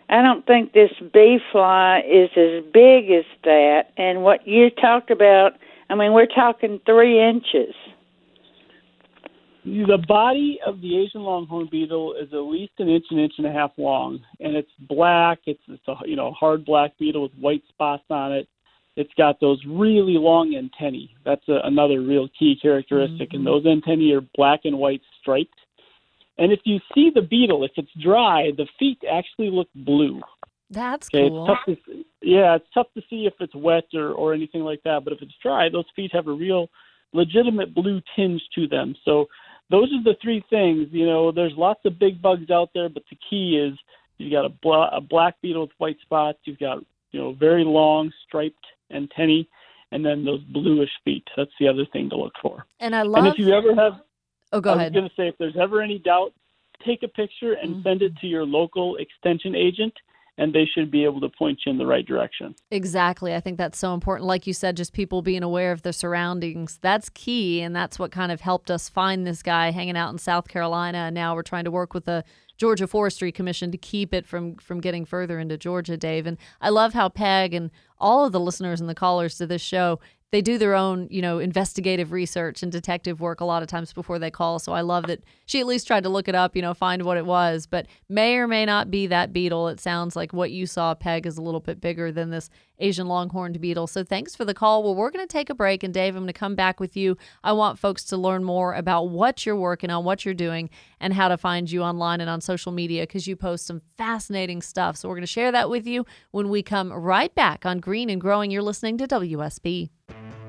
I 0.08 0.22
don't 0.22 0.44
think 0.44 0.72
this 0.72 0.90
bee 1.12 1.38
fly 1.52 2.00
is 2.00 2.30
as 2.36 2.64
big 2.72 3.10
as 3.10 3.24
that. 3.44 3.90
And 3.96 4.22
what 4.24 4.46
you 4.46 4.70
talked 4.70 5.10
about, 5.10 5.54
I 5.90 5.96
mean, 5.96 6.12
we're 6.12 6.26
talking 6.26 6.80
three 6.86 7.20
inches. 7.20 7.74
The 9.64 9.98
body 10.06 10.58
of 10.64 10.80
the 10.80 10.96
Asian 10.96 11.22
longhorn 11.22 11.68
beetle 11.70 12.14
is 12.14 12.32
at 12.32 12.38
least 12.38 12.72
an 12.78 12.88
inch, 12.88 13.04
an 13.10 13.18
inch 13.18 13.34
and 13.38 13.46
a 13.46 13.52
half 13.52 13.72
long, 13.76 14.20
and 14.38 14.56
it's 14.56 14.70
black. 14.88 15.40
It's 15.44 15.60
it's 15.68 15.86
a 15.86 15.96
you 16.06 16.16
know 16.16 16.30
hard 16.32 16.64
black 16.64 16.96
beetle 16.98 17.22
with 17.22 17.32
white 17.34 17.62
spots 17.68 18.04
on 18.08 18.32
it. 18.32 18.48
It's 18.96 19.12
got 19.18 19.38
those 19.40 19.60
really 19.66 20.14
long 20.16 20.54
antennae. 20.56 21.14
That's 21.24 21.46
a, 21.48 21.58
another 21.64 22.00
real 22.00 22.28
key 22.38 22.56
characteristic, 22.60 23.32
and 23.32 23.44
mm-hmm. 23.44 23.64
those 23.64 23.66
antennae 23.66 24.12
are 24.12 24.22
black 24.34 24.60
and 24.64 24.78
white 24.78 25.02
striped. 25.20 25.58
And 26.38 26.52
if 26.52 26.60
you 26.64 26.78
see 26.94 27.10
the 27.14 27.22
beetle, 27.22 27.64
if 27.64 27.72
it's 27.76 27.90
dry, 28.02 28.50
the 28.56 28.66
feet 28.78 28.98
actually 29.10 29.50
look 29.50 29.68
blue. 29.74 30.20
That's 30.70 31.08
Okay, 31.08 31.28
cool. 31.28 31.44
it's 31.44 31.46
tough 31.48 31.76
to 31.86 32.04
yeah, 32.22 32.54
it's 32.56 32.66
tough 32.74 32.86
to 32.94 33.02
see 33.10 33.26
if 33.26 33.34
it's 33.40 33.54
wet 33.54 33.84
or 33.94 34.12
or 34.12 34.32
anything 34.34 34.62
like 34.62 34.82
that. 34.84 35.04
But 35.04 35.12
if 35.12 35.22
it's 35.22 35.34
dry, 35.42 35.68
those 35.68 35.86
feet 35.96 36.10
have 36.14 36.28
a 36.28 36.32
real 36.32 36.68
legitimate 37.12 37.74
blue 37.74 38.00
tinge 38.14 38.42
to 38.54 38.68
them. 38.68 38.94
So 39.04 39.26
those 39.70 39.92
are 39.92 40.02
the 40.04 40.16
three 40.22 40.44
things. 40.50 40.88
You 40.92 41.06
know, 41.06 41.32
there's 41.32 41.52
lots 41.56 41.80
of 41.84 41.98
big 41.98 42.20
bugs 42.22 42.50
out 42.50 42.70
there, 42.74 42.88
but 42.88 43.02
the 43.10 43.16
key 43.28 43.56
is 43.56 43.78
you've 44.18 44.32
got 44.32 44.44
a, 44.44 44.48
bla- 44.62 44.90
a 44.92 45.00
black 45.00 45.34
beetle 45.42 45.62
with 45.62 45.70
white 45.78 45.96
spots. 46.02 46.38
You've 46.44 46.58
got 46.58 46.78
you 47.10 47.20
know 47.20 47.32
very 47.32 47.64
long 47.64 48.12
striped 48.26 48.64
antennae, 48.92 49.48
and 49.92 50.04
then 50.04 50.24
those 50.24 50.42
bluish 50.52 50.90
feet. 51.04 51.24
That's 51.36 51.50
the 51.58 51.68
other 51.68 51.86
thing 51.92 52.10
to 52.10 52.16
look 52.16 52.34
for. 52.40 52.64
And 52.78 52.94
I 52.94 53.02
love. 53.02 53.24
and 53.24 53.34
if 53.34 53.38
you 53.38 53.52
ever 53.52 53.74
have 53.74 53.94
oh, 54.52 54.60
go 54.60 54.72
I 54.74 54.84
was 54.84 54.92
going 54.92 55.08
to 55.08 55.14
say, 55.16 55.28
if 55.28 55.36
there's 55.38 55.56
ever 55.60 55.80
any 55.82 55.98
doubt, 55.98 56.32
take 56.86 57.02
a 57.02 57.08
picture 57.08 57.54
and 57.54 57.76
Mm-hmm. 57.76 57.82
send 57.88 58.02
it 58.02 58.16
to 58.18 58.26
your 58.26 58.44
local 58.44 58.96
extension 58.96 59.54
agent, 59.56 59.94
and 60.40 60.54
they 60.54 60.64
should 60.64 60.90
be 60.90 61.04
able 61.04 61.20
to 61.20 61.28
point 61.28 61.60
you 61.66 61.70
in 61.70 61.76
the 61.76 61.86
right 61.86 62.06
direction. 62.06 62.54
Exactly. 62.70 63.34
I 63.34 63.40
think 63.40 63.58
that's 63.58 63.78
so 63.78 63.92
important. 63.92 64.26
Like 64.26 64.46
you 64.46 64.54
said, 64.54 64.74
just 64.74 64.94
people 64.94 65.20
being 65.20 65.42
aware 65.42 65.70
of 65.70 65.82
their 65.82 65.92
surroundings. 65.92 66.78
That's 66.80 67.10
key. 67.10 67.60
And 67.60 67.76
that's 67.76 67.98
what 67.98 68.10
kind 68.10 68.32
of 68.32 68.40
helped 68.40 68.70
us 68.70 68.88
find 68.88 69.26
this 69.26 69.42
guy 69.42 69.70
hanging 69.70 69.98
out 69.98 70.10
in 70.10 70.16
South 70.16 70.48
Carolina. 70.48 70.98
And 70.98 71.14
now 71.14 71.34
we're 71.34 71.42
trying 71.42 71.64
to 71.64 71.70
work 71.70 71.92
with 71.92 72.06
the 72.06 72.24
Georgia 72.56 72.86
Forestry 72.86 73.30
Commission 73.30 73.70
to 73.70 73.76
keep 73.78 74.14
it 74.14 74.26
from 74.26 74.56
from 74.56 74.80
getting 74.80 75.04
further 75.04 75.38
into 75.38 75.58
Georgia, 75.58 75.98
Dave. 75.98 76.26
And 76.26 76.38
I 76.62 76.70
love 76.70 76.94
how 76.94 77.10
Peg 77.10 77.52
and 77.52 77.70
all 77.98 78.24
of 78.24 78.32
the 78.32 78.40
listeners 78.40 78.80
and 78.80 78.88
the 78.88 78.94
callers 78.94 79.36
to 79.38 79.46
this 79.46 79.62
show 79.62 80.00
they 80.32 80.40
do 80.40 80.58
their 80.58 80.74
own, 80.74 81.08
you 81.10 81.20
know, 81.20 81.38
investigative 81.40 82.12
research 82.12 82.62
and 82.62 82.70
detective 82.70 83.20
work 83.20 83.40
a 83.40 83.44
lot 83.44 83.62
of 83.62 83.68
times 83.68 83.92
before 83.92 84.18
they 84.18 84.30
call. 84.30 84.58
So 84.60 84.72
I 84.72 84.80
love 84.82 85.06
that 85.08 85.24
she 85.46 85.58
at 85.58 85.66
least 85.66 85.86
tried 85.86 86.04
to 86.04 86.08
look 86.08 86.28
it 86.28 86.34
up, 86.36 86.54
you 86.54 86.62
know, 86.62 86.72
find 86.72 87.02
what 87.02 87.16
it 87.16 87.26
was, 87.26 87.66
but 87.66 87.86
may 88.08 88.36
or 88.36 88.46
may 88.46 88.64
not 88.64 88.90
be 88.90 89.08
that 89.08 89.32
beetle. 89.32 89.68
It 89.68 89.80
sounds 89.80 90.14
like 90.14 90.32
what 90.32 90.52
you 90.52 90.66
saw, 90.66 90.94
Peg, 90.94 91.26
is 91.26 91.36
a 91.36 91.42
little 91.42 91.60
bit 91.60 91.80
bigger 91.80 92.12
than 92.12 92.30
this 92.30 92.48
Asian 92.78 93.08
longhorned 93.08 93.60
beetle. 93.60 93.88
So 93.88 94.04
thanks 94.04 94.36
for 94.36 94.44
the 94.44 94.54
call. 94.54 94.82
Well, 94.82 94.94
we're 94.94 95.10
going 95.10 95.26
to 95.26 95.30
take 95.30 95.50
a 95.50 95.54
break, 95.54 95.82
and 95.82 95.92
Dave, 95.92 96.14
I'm 96.14 96.22
going 96.22 96.28
to 96.28 96.32
come 96.32 96.54
back 96.54 96.80
with 96.80 96.96
you. 96.96 97.16
I 97.42 97.52
want 97.52 97.78
folks 97.78 98.04
to 98.04 98.16
learn 98.16 98.44
more 98.44 98.74
about 98.74 99.10
what 99.10 99.44
you're 99.44 99.56
working 99.56 99.90
on, 99.90 100.04
what 100.04 100.24
you're 100.24 100.32
doing, 100.32 100.70
and 101.00 101.12
how 101.12 101.28
to 101.28 101.36
find 101.36 101.70
you 101.70 101.82
online 101.82 102.20
and 102.20 102.30
on 102.30 102.40
social 102.40 102.72
media 102.72 103.02
because 103.02 103.26
you 103.26 103.36
post 103.36 103.66
some 103.66 103.82
fascinating 103.98 104.62
stuff. 104.62 104.96
So 104.96 105.08
we're 105.08 105.16
going 105.16 105.22
to 105.22 105.26
share 105.26 105.52
that 105.52 105.68
with 105.68 105.86
you 105.86 106.06
when 106.30 106.48
we 106.48 106.62
come 106.62 106.92
right 106.92 107.34
back 107.34 107.66
on 107.66 107.80
Green 107.80 108.08
and 108.08 108.20
Growing. 108.20 108.50
You're 108.50 108.62
listening 108.62 108.96
to 108.98 109.08
WSB 109.08 109.90
thank 110.10 110.34
you 110.34 110.39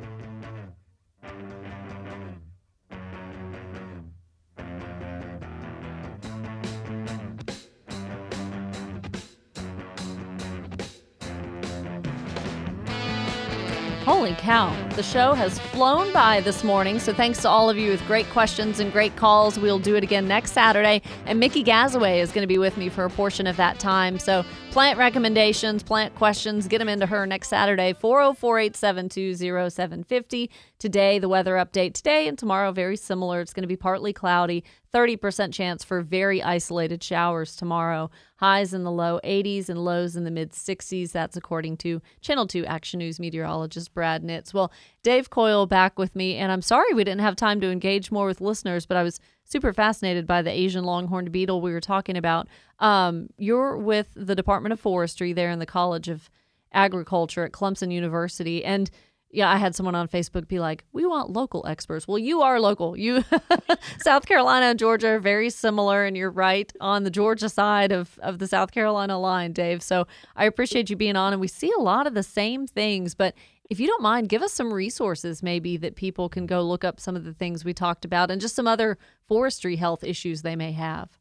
Holy 14.21 14.35
cow. 14.35 14.71
The 14.89 15.01
show 15.01 15.33
has 15.33 15.57
flown 15.57 16.13
by 16.13 16.41
this 16.41 16.63
morning. 16.63 16.99
So 16.99 17.11
thanks 17.11 17.41
to 17.41 17.49
all 17.49 17.71
of 17.71 17.77
you 17.79 17.89
with 17.89 18.05
great 18.05 18.29
questions 18.29 18.79
and 18.79 18.93
great 18.93 19.15
calls. 19.15 19.57
We'll 19.57 19.79
do 19.79 19.95
it 19.95 20.03
again 20.03 20.27
next 20.27 20.51
Saturday. 20.51 21.01
And 21.25 21.39
Mickey 21.39 21.63
Gazaway 21.63 22.19
is 22.19 22.31
going 22.31 22.43
to 22.43 22.47
be 22.47 22.59
with 22.59 22.77
me 22.77 22.87
for 22.87 23.03
a 23.03 23.09
portion 23.09 23.47
of 23.47 23.57
that 23.57 23.79
time. 23.79 24.19
So 24.19 24.45
plant 24.69 24.99
recommendations, 24.99 25.81
plant 25.81 26.13
questions, 26.13 26.67
get 26.67 26.77
them 26.77 26.87
into 26.87 27.07
her 27.07 27.25
next 27.25 27.47
Saturday, 27.47 27.93
404 27.93 28.59
872 28.59 29.37
0750. 29.71 30.51
Today, 30.77 31.17
the 31.17 31.27
weather 31.27 31.55
update 31.55 31.95
today 31.95 32.27
and 32.27 32.37
tomorrow, 32.37 32.71
very 32.71 32.97
similar. 32.97 33.41
It's 33.41 33.53
going 33.53 33.63
to 33.63 33.67
be 33.67 33.75
partly 33.75 34.13
cloudy, 34.13 34.63
30% 34.93 35.53
chance 35.53 35.83
for 35.83 36.01
very 36.01 36.43
isolated 36.43 37.03
showers 37.03 37.55
tomorrow. 37.55 38.09
Highs 38.37 38.73
in 38.73 38.83
the 38.83 38.91
low 38.91 39.19
80s 39.23 39.69
and 39.69 39.83
lows 39.83 40.15
in 40.15 40.23
the 40.23 40.31
mid 40.31 40.51
60s. 40.51 41.11
That's 41.11 41.37
according 41.37 41.77
to 41.77 42.01
Channel 42.21 42.47
2 42.47 42.65
Action 42.65 42.99
News 42.99 43.19
meteorologist 43.19 43.93
Brad 43.93 44.23
Nitz. 44.23 44.53
Well, 44.53 44.71
Dave 45.03 45.29
Coyle 45.29 45.65
back 45.65 45.97
with 45.97 46.15
me, 46.15 46.35
and 46.35 46.51
I'm 46.51 46.61
sorry 46.61 46.93
we 46.93 47.03
didn't 47.03 47.21
have 47.21 47.35
time 47.35 47.61
to 47.61 47.71
engage 47.71 48.11
more 48.11 48.25
with 48.25 48.41
listeners, 48.41 48.85
but 48.85 48.97
I 48.97 49.03
was 49.03 49.19
super 49.45 49.73
fascinated 49.73 50.27
by 50.27 50.41
the 50.41 50.51
Asian 50.51 50.83
longhorned 50.83 51.31
beetle 51.31 51.61
we 51.61 51.71
were 51.71 51.81
talking 51.81 52.17
about. 52.17 52.47
Um, 52.79 53.29
you're 53.37 53.77
with 53.77 54.09
the 54.15 54.35
Department 54.35 54.73
of 54.73 54.79
Forestry 54.79 55.33
there 55.33 55.51
in 55.51 55.59
the 55.59 55.65
College 55.65 56.09
of 56.09 56.29
Agriculture 56.73 57.43
at 57.43 57.51
Clemson 57.51 57.91
University, 57.91 58.63
and 58.63 58.89
yeah, 59.33 59.49
I 59.49 59.57
had 59.57 59.75
someone 59.75 59.95
on 59.95 60.07
Facebook 60.07 60.47
be 60.47 60.59
like, 60.59 60.83
"We 60.91 61.05
want 61.05 61.31
local 61.31 61.65
experts." 61.65 62.07
Well, 62.07 62.17
you 62.17 62.41
are 62.41 62.59
local. 62.59 62.97
You, 62.97 63.23
South 64.01 64.25
Carolina 64.25 64.67
and 64.67 64.79
Georgia 64.79 65.09
are 65.09 65.19
very 65.19 65.49
similar, 65.49 66.03
and 66.03 66.17
you're 66.17 66.31
right 66.31 66.71
on 66.81 67.03
the 67.03 67.09
Georgia 67.09 67.49
side 67.49 67.91
of 67.91 68.19
of 68.21 68.39
the 68.39 68.47
South 68.47 68.71
Carolina 68.71 69.19
line, 69.19 69.53
Dave. 69.53 69.81
So 69.81 70.07
I 70.35 70.45
appreciate 70.45 70.89
you 70.89 70.95
being 70.95 71.15
on, 71.15 71.33
and 71.33 71.41
we 71.41 71.47
see 71.47 71.71
a 71.77 71.81
lot 71.81 72.07
of 72.07 72.13
the 72.13 72.23
same 72.23 72.67
things. 72.67 73.15
But 73.15 73.35
if 73.69 73.79
you 73.79 73.87
don't 73.87 74.01
mind, 74.01 74.27
give 74.27 74.41
us 74.41 74.51
some 74.51 74.73
resources 74.73 75.41
maybe 75.41 75.77
that 75.77 75.95
people 75.95 76.27
can 76.27 76.45
go 76.45 76.61
look 76.61 76.83
up 76.83 76.99
some 76.99 77.15
of 77.15 77.23
the 77.23 77.33
things 77.33 77.63
we 77.63 77.73
talked 77.73 78.03
about, 78.03 78.29
and 78.29 78.41
just 78.41 78.55
some 78.55 78.67
other 78.67 78.97
forestry 79.27 79.77
health 79.77 80.03
issues 80.03 80.41
they 80.41 80.55
may 80.55 80.73
have. 80.73 81.20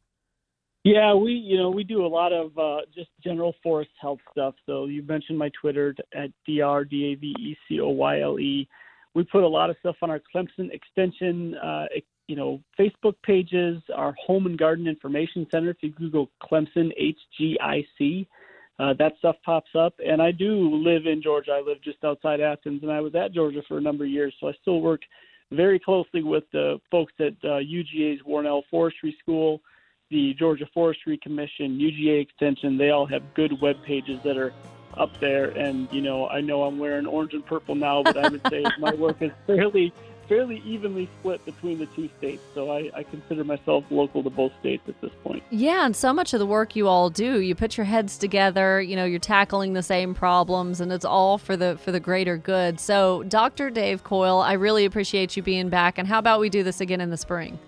Yeah, 0.83 1.13
we 1.15 1.33
you 1.33 1.59
know 1.59 1.71
we 1.71 1.85
do 1.85 2.07
a 2.07 2.09
lot 2.09 2.33
of 2.33 2.57
uh, 2.57 2.79
just 2.95 3.11
general 3.23 3.55
forest 3.63 3.91
health 4.01 4.21
stuff. 4.33 4.55
So 4.65 4.87
you 4.87 5.03
mentioned 5.03 5.39
my 5.39 5.51
Twitter 5.61 5.95
at 6.15 6.31
dr 6.47 6.85
d 6.87 7.13
a 7.13 7.15
v 7.17 7.35
e 7.39 7.57
c 7.69 7.81
o 7.81 7.89
y 7.89 8.21
l 8.21 8.39
e. 8.41 8.67
We 9.15 9.25
put 9.25 9.43
a 9.43 9.49
lot 9.49 9.69
of 9.69 9.77
stuff 9.81 9.97
on 10.03 10.11
our 10.11 10.21
Clemson 10.35 10.73
Extension, 10.73 11.57
uh, 11.57 11.87
you 12.29 12.37
know, 12.37 12.63
Facebook 12.79 13.15
pages, 13.25 13.83
our 13.95 14.15
Home 14.25 14.47
and 14.47 14.57
Garden 14.57 14.87
Information 14.87 15.47
Center. 15.51 15.71
If 15.71 15.79
you 15.83 15.91
Google 15.91 16.31
Clemson 16.41 16.91
HGIC, 16.97 18.27
uh, 18.79 18.95
that 18.99 19.15
stuff 19.19 19.37
pops 19.45 19.71
up. 19.77 19.95
And 19.99 20.23
I 20.23 20.31
do 20.31 20.75
live 20.77 21.07
in 21.07 21.21
Georgia. 21.23 21.51
I 21.51 21.61
live 21.61 21.83
just 21.83 22.03
outside 22.05 22.41
Athens, 22.41 22.83
and 22.83 22.93
I 22.93 23.01
was 23.01 23.15
at 23.17 23.35
Georgia 23.35 23.63
for 23.67 23.79
a 23.79 23.83
number 23.83 24.05
of 24.05 24.11
years, 24.11 24.33
so 24.41 24.49
I 24.49 24.53
still 24.63 24.81
work 24.81 25.03
very 25.51 25.81
closely 25.81 26.23
with 26.23 26.45
the 26.53 26.81
folks 26.91 27.13
at 27.19 27.35
uh, 27.43 27.59
UGA's 27.59 28.23
Warnell 28.27 28.63
Forestry 28.71 29.15
School 29.21 29.61
the 30.11 30.35
Georgia 30.35 30.67
Forestry 30.75 31.17
Commission, 31.19 31.79
UGA 31.79 32.21
Extension, 32.21 32.77
they 32.77 32.91
all 32.91 33.07
have 33.07 33.23
good 33.35 33.61
web 33.61 33.77
pages 33.85 34.21
that 34.25 34.37
are 34.37 34.53
up 34.97 35.19
there. 35.21 35.51
And 35.51 35.89
you 35.93 36.03
know, 36.03 36.29
I 36.29 36.41
know 36.41 36.65
I'm 36.65 36.79
wearing 36.79 37.07
orange 37.07 37.33
and 37.33 37.47
purple 37.47 37.75
now, 37.75 38.03
but 38.03 38.17
I 38.17 38.29
would 38.29 38.43
say 38.49 38.65
my 38.79 38.93
work 38.95 39.23
is 39.23 39.31
fairly 39.47 39.93
fairly 40.29 40.63
evenly 40.65 41.09
split 41.19 41.45
between 41.45 41.77
the 41.77 41.87
two 41.87 42.09
states. 42.19 42.41
So 42.55 42.71
I, 42.71 42.89
I, 42.95 43.03
consider 43.03 43.43
myself 43.43 43.83
local 43.91 44.23
to 44.23 44.31
both 44.31 44.53
states 44.61 44.85
at 44.87 45.01
this 45.01 45.11
point. 45.25 45.43
Yeah, 45.51 45.85
and 45.85 45.97
so 45.97 46.13
much 46.13 46.33
of 46.33 46.39
the 46.39 46.47
work 46.47 46.77
you 46.77 46.87
all 46.87 47.11
do, 47.11 47.41
you 47.41 47.57
put 47.57 47.77
your 47.77 47.85
heads 47.85 48.17
together, 48.17 48.81
you 48.81 48.95
know, 48.95 49.05
you're 49.05 49.19
tackling 49.19 49.73
the 49.73 49.83
same 49.83 50.15
problems 50.15 50.81
and 50.81 50.93
it's 50.93 51.05
all 51.05 51.37
for 51.37 51.57
the 51.57 51.79
for 51.79 51.91
the 51.91 51.99
greater 51.99 52.37
good. 52.37 52.79
So 52.79 53.25
Dr. 53.25 53.71
Dave 53.71 54.05
Coyle, 54.05 54.39
I 54.39 54.53
really 54.53 54.85
appreciate 54.85 55.37
you 55.37 55.43
being 55.43 55.69
back 55.69 55.99
and 55.99 56.07
how 56.07 56.21
about 56.21 56.39
we 56.39 56.49
do 56.49 56.63
this 56.63 56.81
again 56.81 57.01
in 57.01 57.11
the 57.11 57.17
spring? 57.17 57.59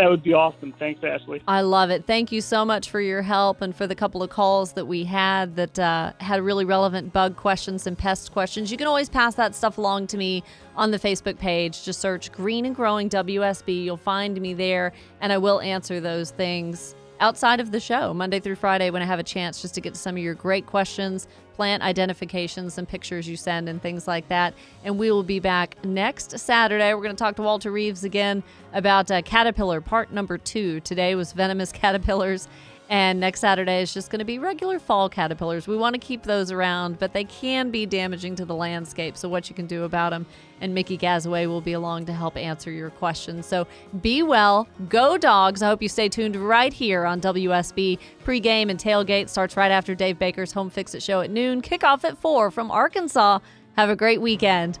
That 0.00 0.08
would 0.08 0.22
be 0.22 0.32
awesome. 0.32 0.72
Thanks, 0.78 1.04
Ashley. 1.04 1.42
I 1.46 1.60
love 1.60 1.90
it. 1.90 2.06
Thank 2.06 2.32
you 2.32 2.40
so 2.40 2.64
much 2.64 2.88
for 2.88 3.02
your 3.02 3.20
help 3.20 3.60
and 3.60 3.76
for 3.76 3.86
the 3.86 3.94
couple 3.94 4.22
of 4.22 4.30
calls 4.30 4.72
that 4.72 4.86
we 4.86 5.04
had 5.04 5.56
that 5.56 5.78
uh, 5.78 6.14
had 6.20 6.40
really 6.40 6.64
relevant 6.64 7.12
bug 7.12 7.36
questions 7.36 7.86
and 7.86 7.98
pest 7.98 8.32
questions. 8.32 8.70
You 8.70 8.78
can 8.78 8.86
always 8.86 9.10
pass 9.10 9.34
that 9.34 9.54
stuff 9.54 9.76
along 9.76 10.06
to 10.06 10.16
me 10.16 10.42
on 10.74 10.90
the 10.90 10.98
Facebook 10.98 11.36
page. 11.36 11.84
Just 11.84 12.00
search 12.00 12.32
Green 12.32 12.64
and 12.64 12.74
Growing 12.74 13.10
WSB. 13.10 13.84
You'll 13.84 13.98
find 13.98 14.40
me 14.40 14.54
there, 14.54 14.94
and 15.20 15.34
I 15.34 15.36
will 15.36 15.60
answer 15.60 16.00
those 16.00 16.30
things 16.30 16.94
outside 17.20 17.60
of 17.60 17.70
the 17.70 17.80
show, 17.80 18.12
Monday 18.12 18.40
through 18.40 18.56
Friday, 18.56 18.90
when 18.90 19.02
I 19.02 19.04
have 19.04 19.18
a 19.18 19.24
chance 19.24 19.62
just 19.62 19.74
to 19.74 19.80
get 19.80 19.94
to 19.94 20.00
some 20.00 20.16
of 20.16 20.22
your 20.22 20.34
great 20.34 20.66
questions, 20.66 21.28
plant 21.54 21.82
identifications, 21.82 22.78
and 22.78 22.88
pictures 22.88 23.28
you 23.28 23.36
send, 23.36 23.68
and 23.68 23.80
things 23.80 24.08
like 24.08 24.26
that. 24.28 24.54
And 24.82 24.98
we 24.98 25.10
will 25.10 25.22
be 25.22 25.38
back 25.38 25.76
next 25.84 26.38
Saturday. 26.38 26.92
We're 26.94 27.02
going 27.02 27.14
to 27.14 27.22
talk 27.22 27.36
to 27.36 27.42
Walter 27.42 27.70
Reeves 27.70 28.02
again 28.02 28.42
about 28.72 29.10
uh, 29.10 29.22
caterpillar 29.22 29.80
part 29.80 30.12
number 30.12 30.38
two. 30.38 30.80
Today 30.80 31.14
was 31.14 31.32
venomous 31.32 31.70
caterpillars. 31.72 32.48
And 32.90 33.20
next 33.20 33.38
Saturday 33.38 33.82
is 33.82 33.94
just 33.94 34.10
going 34.10 34.18
to 34.18 34.24
be 34.24 34.40
regular 34.40 34.80
fall 34.80 35.08
caterpillars. 35.08 35.68
We 35.68 35.76
want 35.76 35.94
to 35.94 36.00
keep 36.00 36.24
those 36.24 36.50
around, 36.50 36.98
but 36.98 37.12
they 37.12 37.22
can 37.22 37.70
be 37.70 37.86
damaging 37.86 38.34
to 38.34 38.44
the 38.44 38.54
landscape. 38.54 39.16
So, 39.16 39.28
what 39.28 39.48
you 39.48 39.54
can 39.54 39.66
do 39.66 39.84
about 39.84 40.10
them. 40.10 40.26
And 40.60 40.74
Mickey 40.74 40.98
Gazaway 40.98 41.46
will 41.46 41.60
be 41.60 41.72
along 41.72 42.06
to 42.06 42.12
help 42.12 42.36
answer 42.36 42.72
your 42.72 42.90
questions. 42.90 43.46
So, 43.46 43.68
be 44.02 44.24
well, 44.24 44.68
go 44.88 45.16
dogs. 45.16 45.62
I 45.62 45.68
hope 45.68 45.82
you 45.82 45.88
stay 45.88 46.08
tuned 46.08 46.34
right 46.34 46.72
here 46.72 47.06
on 47.06 47.20
WSB. 47.20 48.00
Pre-game 48.24 48.68
and 48.68 48.78
tailgate 48.78 49.28
starts 49.28 49.56
right 49.56 49.70
after 49.70 49.94
Dave 49.94 50.18
Baker's 50.18 50.52
Home 50.52 50.68
Fix 50.68 50.92
It 50.92 51.02
show 51.02 51.20
at 51.20 51.30
noon. 51.30 51.62
Kickoff 51.62 52.02
at 52.02 52.18
4 52.18 52.50
from 52.50 52.72
Arkansas. 52.72 53.38
Have 53.76 53.88
a 53.88 53.94
great 53.94 54.20
weekend. 54.20 54.80